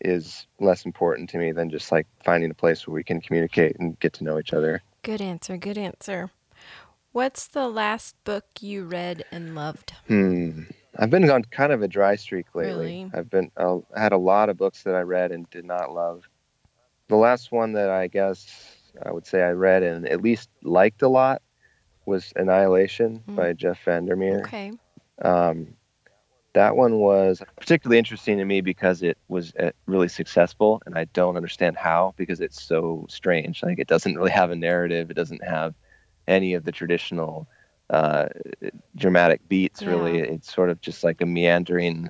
is 0.00 0.46
less 0.60 0.84
important 0.84 1.28
to 1.30 1.38
me 1.38 1.52
than 1.52 1.70
just 1.70 1.90
like 1.92 2.06
finding 2.24 2.50
a 2.50 2.54
place 2.54 2.86
where 2.86 2.94
we 2.94 3.04
can 3.04 3.20
communicate 3.20 3.76
and 3.78 3.98
get 4.00 4.12
to 4.14 4.24
know 4.24 4.38
each 4.38 4.52
other. 4.52 4.82
Good 5.02 5.20
answer. 5.20 5.56
Good 5.56 5.78
answer. 5.78 6.30
What's 7.12 7.46
the 7.48 7.68
last 7.68 8.14
book 8.24 8.44
you 8.60 8.84
read 8.84 9.24
and 9.32 9.54
loved? 9.54 9.92
Hmm. 10.06 10.62
I've 10.98 11.10
been 11.10 11.28
on 11.30 11.44
kind 11.44 11.72
of 11.72 11.82
a 11.82 11.88
dry 11.88 12.16
streak 12.16 12.54
lately. 12.54 12.72
Really? 13.04 13.10
I've 13.14 13.30
been 13.30 13.50
uh, 13.56 13.78
I 13.96 14.00
had 14.00 14.12
a 14.12 14.18
lot 14.18 14.48
of 14.48 14.56
books 14.56 14.82
that 14.82 14.94
I 14.94 15.00
read 15.02 15.32
and 15.32 15.48
did 15.50 15.64
not 15.64 15.92
love. 15.92 16.28
The 17.08 17.16
last 17.16 17.52
one 17.52 17.72
that 17.72 17.88
I 17.90 18.08
guess 18.08 18.76
I 19.04 19.12
would 19.12 19.26
say 19.26 19.42
I 19.42 19.50
read 19.52 19.82
and 19.82 20.06
at 20.08 20.22
least 20.22 20.50
liked 20.62 21.02
a 21.02 21.08
lot 21.08 21.40
was 22.04 22.32
Annihilation 22.36 23.22
Mm. 23.28 23.36
by 23.36 23.52
Jeff 23.52 23.78
Vandermeer. 23.84 24.40
Okay. 24.40 24.72
Um, 25.22 25.74
that 26.58 26.74
one 26.76 26.98
was 26.98 27.40
particularly 27.56 27.98
interesting 27.98 28.38
to 28.38 28.44
me 28.44 28.60
because 28.60 29.00
it 29.04 29.16
was 29.28 29.54
uh, 29.54 29.70
really 29.86 30.08
successful, 30.08 30.82
and 30.86 30.98
I 30.98 31.04
don't 31.04 31.36
understand 31.36 31.76
how 31.76 32.14
because 32.16 32.40
it's 32.40 32.60
so 32.60 33.06
strange. 33.08 33.62
Like 33.62 33.78
it 33.78 33.86
doesn't 33.86 34.16
really 34.16 34.32
have 34.32 34.50
a 34.50 34.56
narrative. 34.56 35.08
It 35.08 35.14
doesn't 35.14 35.44
have 35.44 35.74
any 36.26 36.54
of 36.54 36.64
the 36.64 36.72
traditional 36.72 37.46
uh, 37.90 38.26
dramatic 38.96 39.40
beats. 39.48 39.86
Really, 39.86 40.18
Yeah. 40.18 40.24
it's 40.34 40.52
sort 40.52 40.70
of 40.70 40.80
just 40.80 41.04
like 41.04 41.20
a 41.20 41.26
meandering 41.26 42.08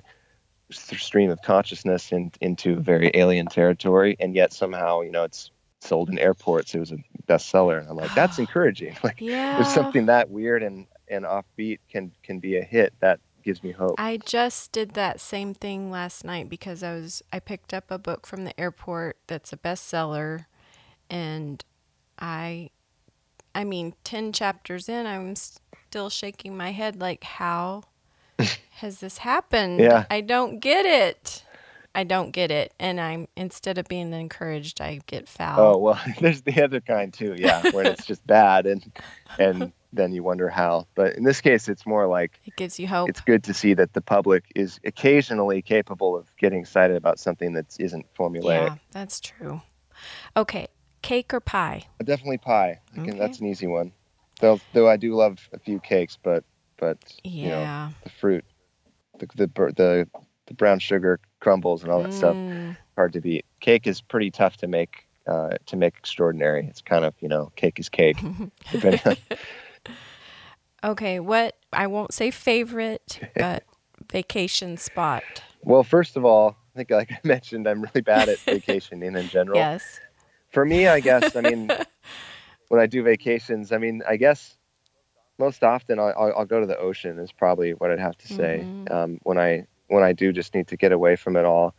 stream 0.71 1.29
of 1.29 1.41
consciousness 1.43 2.11
in, 2.11 2.31
into 2.41 2.75
very 2.77 3.11
alien 3.13 3.45
territory, 3.45 4.15
and 4.19 4.33
yet 4.33 4.51
somehow 4.51 5.01
you 5.01 5.11
know 5.11 5.25
it's 5.25 5.51
sold 5.81 6.09
in 6.09 6.17
airports. 6.17 6.73
It 6.73 6.79
was 6.79 6.91
a 6.91 6.97
bestseller, 7.27 7.79
and 7.79 7.87
I'm 7.87 7.95
like, 7.97 8.15
that's 8.15 8.39
encouraging. 8.45 8.97
Like 9.03 9.21
Yeah. 9.21 9.59
if 9.59 9.67
something 9.67 10.07
that 10.07 10.31
weird 10.31 10.63
and 10.63 10.87
and 11.07 11.23
offbeat 11.23 11.79
can 11.91 12.11
can 12.23 12.39
be 12.39 12.57
a 12.57 12.63
hit, 12.63 12.93
that 12.99 13.19
gives 13.43 13.63
me 13.63 13.71
hope. 13.71 13.95
I 13.97 14.17
just 14.17 14.71
did 14.71 14.93
that 14.93 15.19
same 15.19 15.53
thing 15.53 15.91
last 15.91 16.23
night 16.23 16.49
because 16.49 16.83
I 16.83 16.93
was 16.93 17.23
I 17.31 17.39
picked 17.39 17.73
up 17.73 17.89
a 17.89 17.97
book 17.97 18.25
from 18.25 18.45
the 18.45 18.59
airport 18.59 19.17
that's 19.27 19.53
a 19.53 19.57
bestseller 19.57 20.45
and 21.09 21.63
I 22.17 22.69
I 23.55 23.63
mean 23.63 23.93
10 24.03 24.33
chapters 24.33 24.89
in 24.89 25.05
I'm 25.05 25.35
still 25.35 26.09
shaking 26.09 26.55
my 26.55 26.71
head 26.71 26.99
like 26.99 27.23
how 27.23 27.83
has 28.75 28.99
this 28.99 29.19
happened? 29.19 29.79
Yeah. 29.79 30.05
I 30.09 30.21
don't 30.21 30.59
get 30.59 30.85
it. 30.85 31.43
I 31.95 32.03
don't 32.03 32.31
get 32.31 32.51
it 32.51 32.73
and 32.79 32.99
I'm 33.01 33.27
instead 33.35 33.77
of 33.77 33.87
being 33.87 34.13
encouraged 34.13 34.79
I 34.81 34.99
get 35.07 35.27
foul. 35.27 35.59
Oh 35.59 35.77
well, 35.77 35.99
there's 36.21 36.41
the 36.43 36.61
other 36.63 36.81
kind 36.81 37.13
too. 37.13 37.35
Yeah, 37.37 37.69
where 37.71 37.85
it's 37.85 38.05
just 38.05 38.25
bad 38.27 38.65
and 38.65 38.91
and 39.37 39.71
then 39.93 40.11
you 40.11 40.21
wonder 40.23 40.49
how. 40.49 40.87
But 40.95 41.15
in 41.15 41.23
this 41.23 41.41
case, 41.41 41.67
it's 41.67 41.85
more 41.85 42.05
like 42.07 42.39
It 42.45 42.55
gives 42.55 42.79
you 42.79 42.87
hope. 42.87 43.09
it's 43.09 43.21
good 43.21 43.43
to 43.45 43.53
see 43.53 43.73
that 43.73 43.93
the 43.93 44.01
public 44.01 44.45
is 44.55 44.79
occasionally 44.85 45.61
capable 45.63 46.15
of 46.15 46.27
getting 46.37 46.59
excited 46.59 46.95
about 46.95 47.19
something 47.19 47.53
that 47.53 47.75
isn't 47.79 48.05
formulaic. 48.13 48.67
yeah, 48.67 48.75
that's 48.91 49.19
true. 49.19 49.61
Okay, 50.37 50.67
cake 51.01 51.33
or 51.33 51.39
pie? 51.39 51.83
Uh, 51.99 52.03
definitely 52.03 52.37
pie. 52.37 52.79
I 52.93 52.95
can, 52.95 53.09
Okay. 53.09 53.19
That's 53.19 53.39
an 53.39 53.47
easy 53.47 53.67
one. 53.67 53.91
Though 54.39 54.59
though 54.73 54.87
I 54.87 54.95
do 54.95 55.15
love 55.15 55.49
a 55.53 55.59
few 55.59 55.79
cakes, 55.79 56.17
but 56.21 56.43
but 56.77 56.97
you 57.23 57.49
know 57.49 57.89
the 58.03 58.09
fruit, 58.09 58.45
the 59.17 59.25
the 59.35 59.47
the, 59.75 60.07
the 60.45 60.53
brown 60.53 60.79
sugar 60.79 61.19
crumbles 61.39 61.83
and 61.83 61.91
all 61.91 62.01
that 62.01 62.13
stuff 62.13 62.37
Mm. 62.37 62.75
hard 62.95 63.13
to 63.13 63.21
beat. 63.21 63.45
Cake 63.59 63.87
is 63.87 64.01
pretty 64.01 64.31
tough 64.31 64.57
to 64.57 64.67
make 64.67 65.07
uh, 65.27 65.51
to 65.67 65.75
make 65.75 65.95
extraordinary. 65.97 66.65
It's 66.67 66.81
kind 66.81 67.05
of 67.05 67.13
you 67.19 67.29
know 67.29 67.51
cake 67.55 67.79
is 67.79 67.89
cake. 67.89 68.17
Okay, 70.83 71.19
what 71.19 71.57
I 71.73 71.87
won't 71.87 72.13
say 72.13 72.31
favorite, 72.31 73.19
but 73.35 73.63
vacation 74.11 74.77
spot. 74.77 75.23
well, 75.61 75.83
first 75.83 76.15
of 76.15 76.23
all, 76.23 76.55
I 76.73 76.77
think 76.77 76.91
like 76.91 77.11
I 77.11 77.19
mentioned, 77.23 77.67
I'm 77.67 77.81
really 77.81 78.01
bad 78.01 78.29
at 78.29 78.39
vacationing 78.39 79.15
in 79.15 79.27
general. 79.27 79.59
Yes. 79.59 79.99
For 80.51 80.65
me, 80.65 80.87
I 80.87 80.99
guess 81.01 81.35
I 81.35 81.41
mean 81.41 81.69
when 82.69 82.79
I 82.79 82.85
do 82.85 83.03
vacations, 83.03 83.71
I 83.71 83.77
mean 83.77 84.01
I 84.07 84.15
guess 84.15 84.55
most 85.37 85.63
often 85.63 85.99
I'll, 85.99 86.33
I'll, 86.37 86.45
go 86.45 86.59
to 86.59 86.65
the 86.65 86.77
ocean 86.77 87.17
is 87.17 87.31
probably 87.31 87.73
what 87.73 87.91
I'd 87.91 87.99
have 87.99 88.17
to 88.17 88.27
say. 88.27 88.67
Mhm. 88.67 88.91
Um, 88.91 89.19
when 89.23 89.37
I 89.37 89.67
when 89.89 90.03
I 90.03 90.13
do 90.13 90.31
just 90.31 90.55
need 90.55 90.67
to 90.69 90.77
get 90.77 90.91
away 90.91 91.15
from 91.15 91.35
it 91.35 91.45
all, 91.45 91.75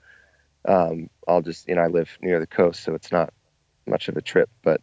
um, 0.67 1.09
I'll 1.27 1.43
just 1.43 1.69
you 1.69 1.75
know 1.75 1.83
I 1.83 1.87
live 1.87 2.19
near 2.21 2.39
the 2.39 2.47
coast, 2.47 2.83
so 2.83 2.95
it's 2.95 3.11
not 3.11 3.33
much 3.87 4.09
of 4.09 4.17
a 4.17 4.23
trip, 4.23 4.51
but 4.63 4.81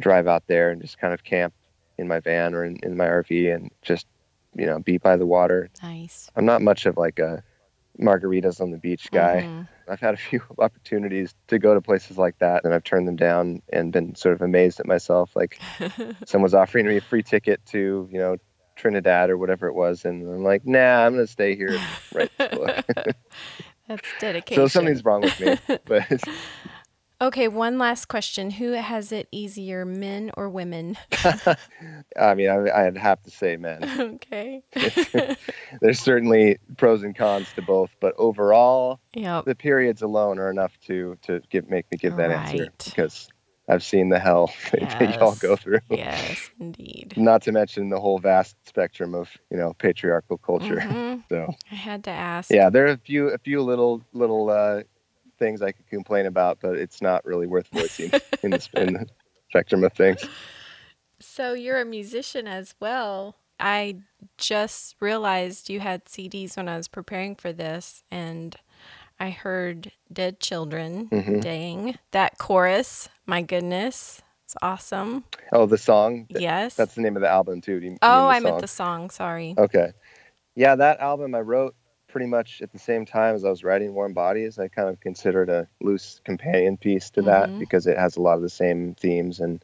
drive 0.00 0.28
out 0.28 0.44
there 0.46 0.70
and 0.70 0.80
just 0.80 0.98
kind 0.98 1.12
of 1.12 1.24
camp 1.24 1.52
in 1.98 2.06
my 2.06 2.20
van 2.20 2.54
or 2.54 2.64
in, 2.64 2.76
in 2.82 2.96
my 2.96 3.06
RV 3.06 3.54
and 3.54 3.70
just 3.82 4.06
you 4.54 4.66
know 4.66 4.78
be 4.78 4.98
by 4.98 5.16
the 5.16 5.26
water. 5.26 5.68
Nice. 5.82 6.30
I'm 6.36 6.46
not 6.46 6.62
much 6.62 6.86
of 6.86 6.96
like 6.96 7.18
a 7.18 7.42
margaritas 7.98 8.60
on 8.60 8.70
the 8.70 8.78
beach 8.78 9.10
guy. 9.10 9.42
Mhm. 9.44 9.68
I've 9.88 10.00
had 10.00 10.14
a 10.14 10.18
few 10.18 10.40
opportunities 10.58 11.34
to 11.48 11.58
go 11.58 11.74
to 11.74 11.80
places 11.80 12.16
like 12.18 12.38
that, 12.38 12.64
and 12.64 12.74
I've 12.74 12.84
turned 12.84 13.08
them 13.08 13.16
down 13.16 13.62
and 13.72 13.92
been 13.92 14.14
sort 14.14 14.34
of 14.34 14.42
amazed 14.42 14.78
at 14.78 14.86
myself. 14.86 15.34
Like 15.34 15.60
someone's 16.26 16.54
offering 16.54 16.86
me 16.86 16.98
a 16.98 17.00
free 17.00 17.22
ticket 17.22 17.64
to, 17.66 18.08
you 18.12 18.18
know, 18.18 18.36
Trinidad 18.78 19.28
or 19.28 19.36
whatever 19.36 19.66
it 19.66 19.74
was, 19.74 20.04
and 20.04 20.22
I'm 20.22 20.44
like, 20.44 20.66
nah, 20.66 21.04
I'm 21.04 21.14
gonna 21.14 21.26
stay 21.26 21.54
here 21.56 21.72
and 21.72 21.82
write 22.14 22.30
this 22.38 22.54
book. 22.54 22.86
That's 23.88 24.08
dedication. 24.20 24.62
so 24.62 24.68
something's 24.68 25.04
wrong 25.04 25.22
with 25.22 25.40
me. 25.40 25.58
But 25.86 26.22
Okay, 27.20 27.48
one 27.48 27.78
last 27.78 28.06
question. 28.06 28.48
Who 28.48 28.72
has 28.72 29.10
it 29.10 29.26
easier, 29.32 29.84
men 29.84 30.30
or 30.36 30.48
women? 30.48 30.96
I 32.16 32.34
mean, 32.36 32.48
I, 32.48 32.86
I'd 32.86 32.96
have 32.96 33.20
to 33.24 33.30
say, 33.30 33.56
men. 33.56 33.82
okay. 34.22 34.62
there's 35.80 35.98
certainly 35.98 36.58
pros 36.76 37.02
and 37.02 37.16
cons 37.16 37.48
to 37.56 37.62
both, 37.62 37.90
but 38.00 38.14
overall, 38.18 39.00
yep. 39.14 39.46
the 39.46 39.56
periods 39.56 40.00
alone 40.02 40.38
are 40.38 40.48
enough 40.48 40.78
to 40.86 41.18
to 41.22 41.40
give 41.50 41.68
make 41.68 41.90
me 41.90 41.98
give 41.98 42.14
that 42.16 42.30
answer 42.30 42.68
because 42.84 43.28
I've 43.68 43.82
seen 43.82 44.08
the 44.08 44.18
hell 44.18 44.52
that 44.72 45.16
y'all 45.20 45.34
go 45.34 45.56
through. 45.56 45.80
Yes, 45.90 46.50
indeed. 46.58 47.14
Not 47.16 47.42
to 47.42 47.52
mention 47.52 47.90
the 47.90 48.00
whole 48.00 48.18
vast 48.18 48.56
spectrum 48.66 49.14
of 49.14 49.28
you 49.50 49.56
know 49.56 49.74
patriarchal 49.74 50.38
culture. 50.38 50.76
Mhm. 50.76 51.24
So 51.28 51.54
I 51.70 51.74
had 51.74 52.04
to 52.04 52.10
ask. 52.10 52.50
yeah, 52.50 52.70
there 52.70 52.86
are 52.86 52.92
a 52.92 52.96
few 52.96 53.28
a 53.28 53.38
few 53.38 53.60
little 53.62 54.02
little 54.14 54.48
uh, 54.48 54.82
things 55.38 55.60
I 55.60 55.72
could 55.72 55.86
complain 55.88 56.24
about, 56.24 56.58
but 56.62 56.76
it's 56.76 57.02
not 57.02 57.24
really 57.26 57.46
worth 57.46 57.68
voicing 57.68 58.10
in, 58.42 58.52
the, 58.52 58.68
in 58.76 58.92
the 58.94 59.06
spectrum 59.50 59.84
of 59.84 59.92
things. 59.92 60.24
So 61.20 61.52
you're 61.52 61.80
a 61.80 61.84
musician 61.84 62.46
as 62.46 62.74
well. 62.80 63.36
I 63.60 63.96
just 64.38 64.96
realized 65.00 65.68
you 65.68 65.80
had 65.80 66.06
CDs 66.06 66.56
when 66.56 66.68
I 66.68 66.76
was 66.76 66.88
preparing 66.88 67.34
for 67.34 67.52
this, 67.52 68.02
and 68.10 68.56
I 69.20 69.30
heard 69.30 69.92
Dead 70.12 70.40
Children. 70.40 71.08
Mhm. 71.10 71.40
Dang. 71.40 71.98
That 72.12 72.38
chorus, 72.38 73.08
my 73.26 73.42
goodness. 73.42 74.22
It's 74.44 74.56
awesome. 74.62 75.24
Oh, 75.52 75.66
the 75.66 75.76
song. 75.76 76.26
Yes. 76.30 76.74
That's 76.74 76.94
the 76.94 77.02
name 77.02 77.16
of 77.16 77.22
the 77.22 77.28
album 77.28 77.60
too. 77.60 77.80
Do 77.80 77.86
you, 77.86 77.98
oh, 78.00 78.28
I 78.28 78.40
meant 78.40 78.60
the 78.60 78.68
song. 78.68 79.10
Sorry. 79.10 79.54
Okay. 79.58 79.92
Yeah, 80.54 80.74
that 80.76 81.00
album 81.00 81.34
I 81.34 81.40
wrote 81.40 81.74
pretty 82.08 82.26
much 82.26 82.62
at 82.62 82.72
the 82.72 82.78
same 82.78 83.04
time 83.04 83.34
as 83.34 83.44
I 83.44 83.50
was 83.50 83.62
writing 83.62 83.92
Warm 83.92 84.14
Bodies. 84.14 84.58
I 84.58 84.68
kind 84.68 84.88
of 84.88 84.98
considered 85.00 85.50
a 85.50 85.68
loose 85.82 86.20
companion 86.24 86.78
piece 86.78 87.10
to 87.10 87.22
that 87.22 87.50
Mhm. 87.50 87.58
because 87.58 87.86
it 87.86 87.98
has 87.98 88.16
a 88.16 88.22
lot 88.22 88.36
of 88.36 88.42
the 88.42 88.48
same 88.48 88.94
themes 88.94 89.40
and 89.40 89.62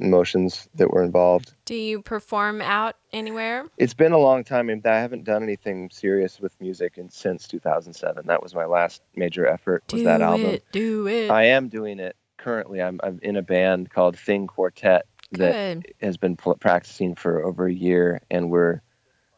emotions 0.00 0.68
that 0.74 0.90
were 0.90 1.02
involved. 1.02 1.54
Do 1.64 1.74
you 1.74 2.02
perform 2.02 2.60
out 2.60 2.96
anywhere? 3.12 3.66
It's 3.76 3.94
been 3.94 4.12
a 4.12 4.18
long 4.18 4.44
time. 4.44 4.70
I 4.84 4.88
haven't 4.88 5.24
done 5.24 5.42
anything 5.42 5.90
serious 5.92 6.40
with 6.40 6.58
music 6.60 6.98
in, 6.98 7.10
since 7.10 7.46
2007. 7.48 8.26
That 8.26 8.42
was 8.42 8.54
my 8.54 8.64
last 8.64 9.02
major 9.14 9.46
effort. 9.46 9.84
Was 9.92 10.00
do 10.00 10.04
that 10.04 10.22
album? 10.22 10.46
it. 10.46 10.64
Do 10.72 11.06
it. 11.06 11.30
I 11.30 11.44
am 11.44 11.68
doing 11.68 12.00
it 12.00 12.16
currently. 12.38 12.82
I'm, 12.82 13.00
I'm 13.02 13.20
in 13.22 13.36
a 13.36 13.42
band 13.42 13.90
called 13.90 14.18
Thing 14.18 14.46
Quartet 14.46 15.06
that 15.32 15.82
Good. 15.82 15.94
has 16.00 16.16
been 16.16 16.36
pl- 16.36 16.56
practicing 16.56 17.14
for 17.14 17.44
over 17.44 17.66
a 17.66 17.72
year, 17.72 18.20
and 18.30 18.50
we're 18.50 18.80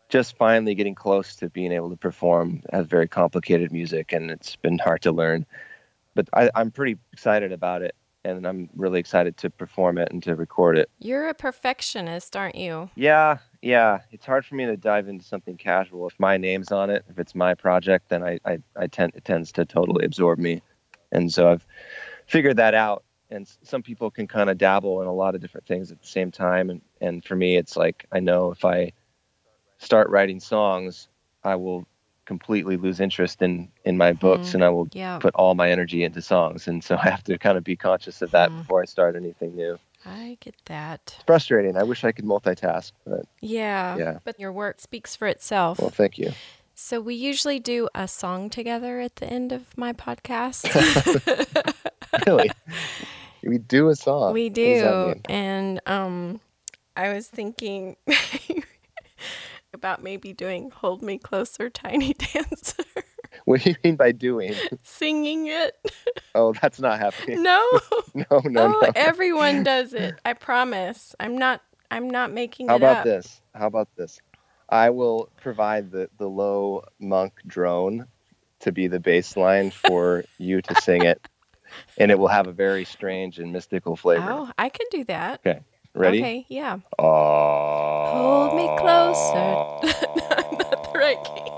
just 0.08 0.36
finally 0.36 0.74
getting 0.74 0.94
close 0.94 1.36
to 1.36 1.50
being 1.50 1.72
able 1.72 1.90
to 1.90 1.96
perform. 1.96 2.62
Has 2.72 2.86
very 2.86 3.08
complicated 3.08 3.72
music, 3.72 4.12
and 4.12 4.30
it's 4.30 4.56
been 4.56 4.78
hard 4.78 5.02
to 5.02 5.12
learn. 5.12 5.46
But 6.14 6.28
I, 6.32 6.50
I'm 6.54 6.70
pretty 6.70 6.98
excited 7.12 7.52
about 7.52 7.82
it, 7.82 7.94
and 8.24 8.46
I'm 8.46 8.68
really 8.76 9.00
excited 9.00 9.36
to 9.38 9.50
perform 9.50 9.98
it 9.98 10.08
and 10.12 10.22
to 10.24 10.36
record 10.36 10.78
it. 10.78 10.90
You're 10.98 11.28
a 11.28 11.34
perfectionist, 11.34 12.36
aren't 12.36 12.54
you? 12.54 12.90
Yeah, 12.94 13.38
yeah. 13.60 14.00
It's 14.10 14.26
hard 14.26 14.44
for 14.44 14.54
me 14.54 14.66
to 14.66 14.76
dive 14.76 15.08
into 15.08 15.24
something 15.24 15.56
casual. 15.56 16.06
If 16.06 16.18
my 16.18 16.36
name's 16.36 16.72
on 16.72 16.90
it, 16.90 17.04
if 17.08 17.18
it's 17.18 17.34
my 17.34 17.54
project, 17.54 18.08
then 18.08 18.22
I, 18.22 18.38
I, 18.44 18.58
I 18.76 18.86
tend 18.86 19.12
it 19.14 19.24
tends 19.24 19.52
to 19.52 19.64
totally 19.64 20.04
absorb 20.04 20.38
me, 20.38 20.62
and 21.10 21.32
so 21.32 21.50
I've 21.50 21.66
figured 22.26 22.56
that 22.56 22.74
out. 22.74 23.04
And 23.30 23.50
some 23.62 23.82
people 23.82 24.10
can 24.10 24.26
kind 24.26 24.50
of 24.50 24.58
dabble 24.58 25.00
in 25.00 25.08
a 25.08 25.12
lot 25.12 25.34
of 25.34 25.40
different 25.40 25.66
things 25.66 25.90
at 25.90 26.00
the 26.00 26.06
same 26.06 26.30
time, 26.30 26.70
and 26.70 26.82
and 27.00 27.24
for 27.24 27.34
me, 27.34 27.56
it's 27.56 27.76
like 27.76 28.06
I 28.12 28.20
know 28.20 28.50
if 28.50 28.64
I 28.64 28.92
start 29.78 30.10
writing 30.10 30.38
songs, 30.38 31.08
I 31.42 31.56
will 31.56 31.86
completely 32.24 32.76
lose 32.76 33.00
interest 33.00 33.42
in 33.42 33.68
in 33.84 33.96
my 33.96 34.12
books, 34.12 34.50
Mhm. 34.50 34.54
and 34.54 34.64
I 34.64 34.68
will 34.68 34.88
Yeah. 34.92 35.18
put 35.18 35.34
all 35.34 35.54
my 35.54 35.70
energy 35.70 36.04
into 36.04 36.22
songs, 36.22 36.68
and 36.68 36.82
so 36.84 36.96
I 37.02 37.10
have 37.10 37.24
to 37.24 37.38
kind 37.38 37.58
of 37.58 37.64
be 37.64 37.76
conscious 37.76 38.22
of 38.22 38.30
that 38.32 38.50
Mhm. 38.50 38.58
before 38.58 38.82
I 38.82 38.84
start 38.86 39.16
anything 39.16 39.54
new. 39.56 39.78
I 40.04 40.36
get 40.40 40.54
that. 40.66 41.00
It's 41.16 41.24
frustrating. 41.24 41.76
I 41.76 41.84
wish 41.84 42.02
I 42.04 42.10
could 42.12 42.24
multitask, 42.24 42.92
but 43.06 43.24
Yeah. 43.40 43.96
Yeah. 43.96 44.18
But 44.24 44.38
your 44.40 44.52
work 44.52 44.80
speaks 44.80 45.14
for 45.16 45.28
itself. 45.28 45.78
well, 45.80 45.90
thank 45.90 46.18
you. 46.18 46.32
So 46.74 47.00
we 47.00 47.14
usually 47.14 47.60
do 47.60 47.88
a 47.94 48.08
song 48.08 48.50
together 48.50 48.98
at 49.00 49.16
the 49.16 49.26
end 49.26 49.52
of 49.52 49.76
my 49.76 49.92
podcast. 49.92 50.64
really? 52.26 52.50
we 53.46 53.58
do 53.58 53.88
a 53.90 53.94
song. 53.96 54.32
we 54.32 54.44
What 54.48 54.54
does 54.54 54.82
that 54.82 55.14
do. 55.14 55.20
And 55.32 55.80
um 55.86 56.40
I 56.96 57.12
was 57.12 57.28
thinking 57.28 57.96
about 59.72 60.02
maybe 60.02 60.32
doing 60.32 60.70
Hold 60.70 61.02
Me 61.02 61.18
Closer 61.18 61.70
Tiny 61.70 62.14
Dancer. 62.34 62.84
What 63.44 63.62
do 63.62 63.70
you 63.70 63.76
mean 63.82 63.96
by 63.96 64.12
doing? 64.12 64.54
Singing 64.82 65.46
it. 65.46 65.74
Oh, 66.34 66.52
that's 66.60 66.80
not 66.80 66.98
happening. 66.98 67.42
No. 67.42 67.66
No, 68.14 68.42
no, 68.44 68.66
oh, 68.66 68.80
no. 68.82 68.92
everyone 68.94 69.62
does 69.62 69.94
it. 69.94 70.20
I 70.22 70.34
promise. 70.34 71.14
I'm 71.18 71.38
not 71.38 71.62
I'm 71.90 72.10
not 72.10 72.30
making 72.30 72.68
How 72.68 72.76
about 72.76 72.98
up. 72.98 73.04
this? 73.04 73.40
How 73.54 73.66
about 73.66 73.88
this? 73.96 74.20
I 74.68 74.90
will 74.90 75.30
provide 75.40 75.90
the, 75.90 76.10
the 76.18 76.28
low 76.28 76.84
monk 76.98 77.40
drone 77.46 78.06
to 78.60 78.70
be 78.72 78.86
the 78.86 79.00
bass 79.00 79.34
line 79.36 79.70
for 79.70 80.24
you 80.38 80.60
to 80.60 80.74
sing 80.82 81.04
it, 81.04 81.26
and 81.96 82.10
it 82.10 82.18
will 82.18 82.28
have 82.28 82.46
a 82.46 82.52
very 82.52 82.84
strange 82.84 83.38
and 83.38 83.50
mystical 83.50 83.96
flavor. 83.96 84.26
Oh, 84.28 84.50
I 84.58 84.68
can 84.68 84.86
do 84.90 85.04
that. 85.04 85.40
Ready? 85.94 86.20
Okay, 86.20 86.46
yeah. 86.48 86.78
Oh. 86.98 88.06
Hold 88.12 88.56
me 88.56 88.66
closer. 88.78 89.32
Not 90.56 90.84
the 90.84 90.90
right 90.98 91.22
key. 91.22 91.50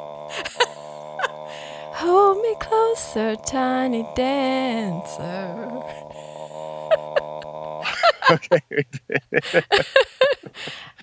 Hold 1.94 2.42
me 2.42 2.56
closer, 2.58 3.36
tiny 3.36 4.04
dancer. 4.16 5.70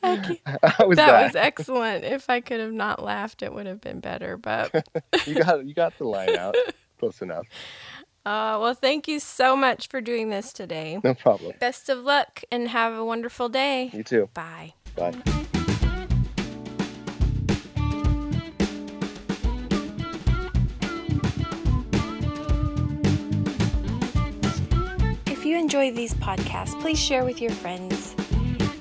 okay. 0.03 0.41
How 0.63 0.87
was 0.87 0.97
that, 0.97 1.07
that? 1.07 1.23
was 1.23 1.35
excellent. 1.35 2.03
If 2.03 2.29
I 2.29 2.41
could 2.41 2.59
have 2.59 2.73
not 2.73 3.01
laughed, 3.01 3.41
it 3.41 3.53
would 3.53 3.67
have 3.67 3.79
been 3.79 3.99
better. 3.99 4.37
But 4.37 4.75
uh, 4.75 4.81
you 5.25 5.35
got 5.35 5.65
you 5.65 5.73
got 5.73 5.97
the 5.97 6.05
line 6.05 6.35
out. 6.35 6.55
Close 6.99 7.21
enough. 7.21 7.47
Uh, 8.23 8.57
well, 8.61 8.75
thank 8.75 9.07
you 9.07 9.19
so 9.19 9.55
much 9.55 9.87
for 9.87 9.99
doing 9.99 10.29
this 10.29 10.53
today. 10.53 10.99
No 11.03 11.15
problem. 11.15 11.53
Best 11.59 11.89
of 11.89 11.99
luck 11.99 12.43
and 12.51 12.67
have 12.67 12.93
a 12.93 13.03
wonderful 13.03 13.49
day. 13.49 13.89
You 13.93 14.03
too. 14.03 14.29
Bye. 14.33 14.73
Bye. 14.95 15.13
If 25.25 25.45
you 25.45 25.57
enjoy 25.57 25.91
these 25.91 26.13
podcasts, 26.15 26.79
please 26.81 26.99
share 26.99 27.25
with 27.25 27.41
your 27.41 27.51
friends. 27.51 28.15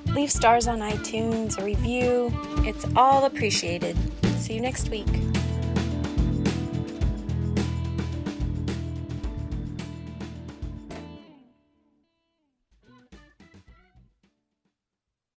Leave 0.09 0.31
stars 0.31 0.69
on 0.69 0.81
iTunes, 0.81 1.59
a 1.59 1.65
review. 1.65 2.31
It's 2.67 2.85
all 2.97 3.25
appreciated. 3.25 3.97
See 4.39 4.55
you 4.55 4.61
next 4.61 4.91
week. 4.91 5.07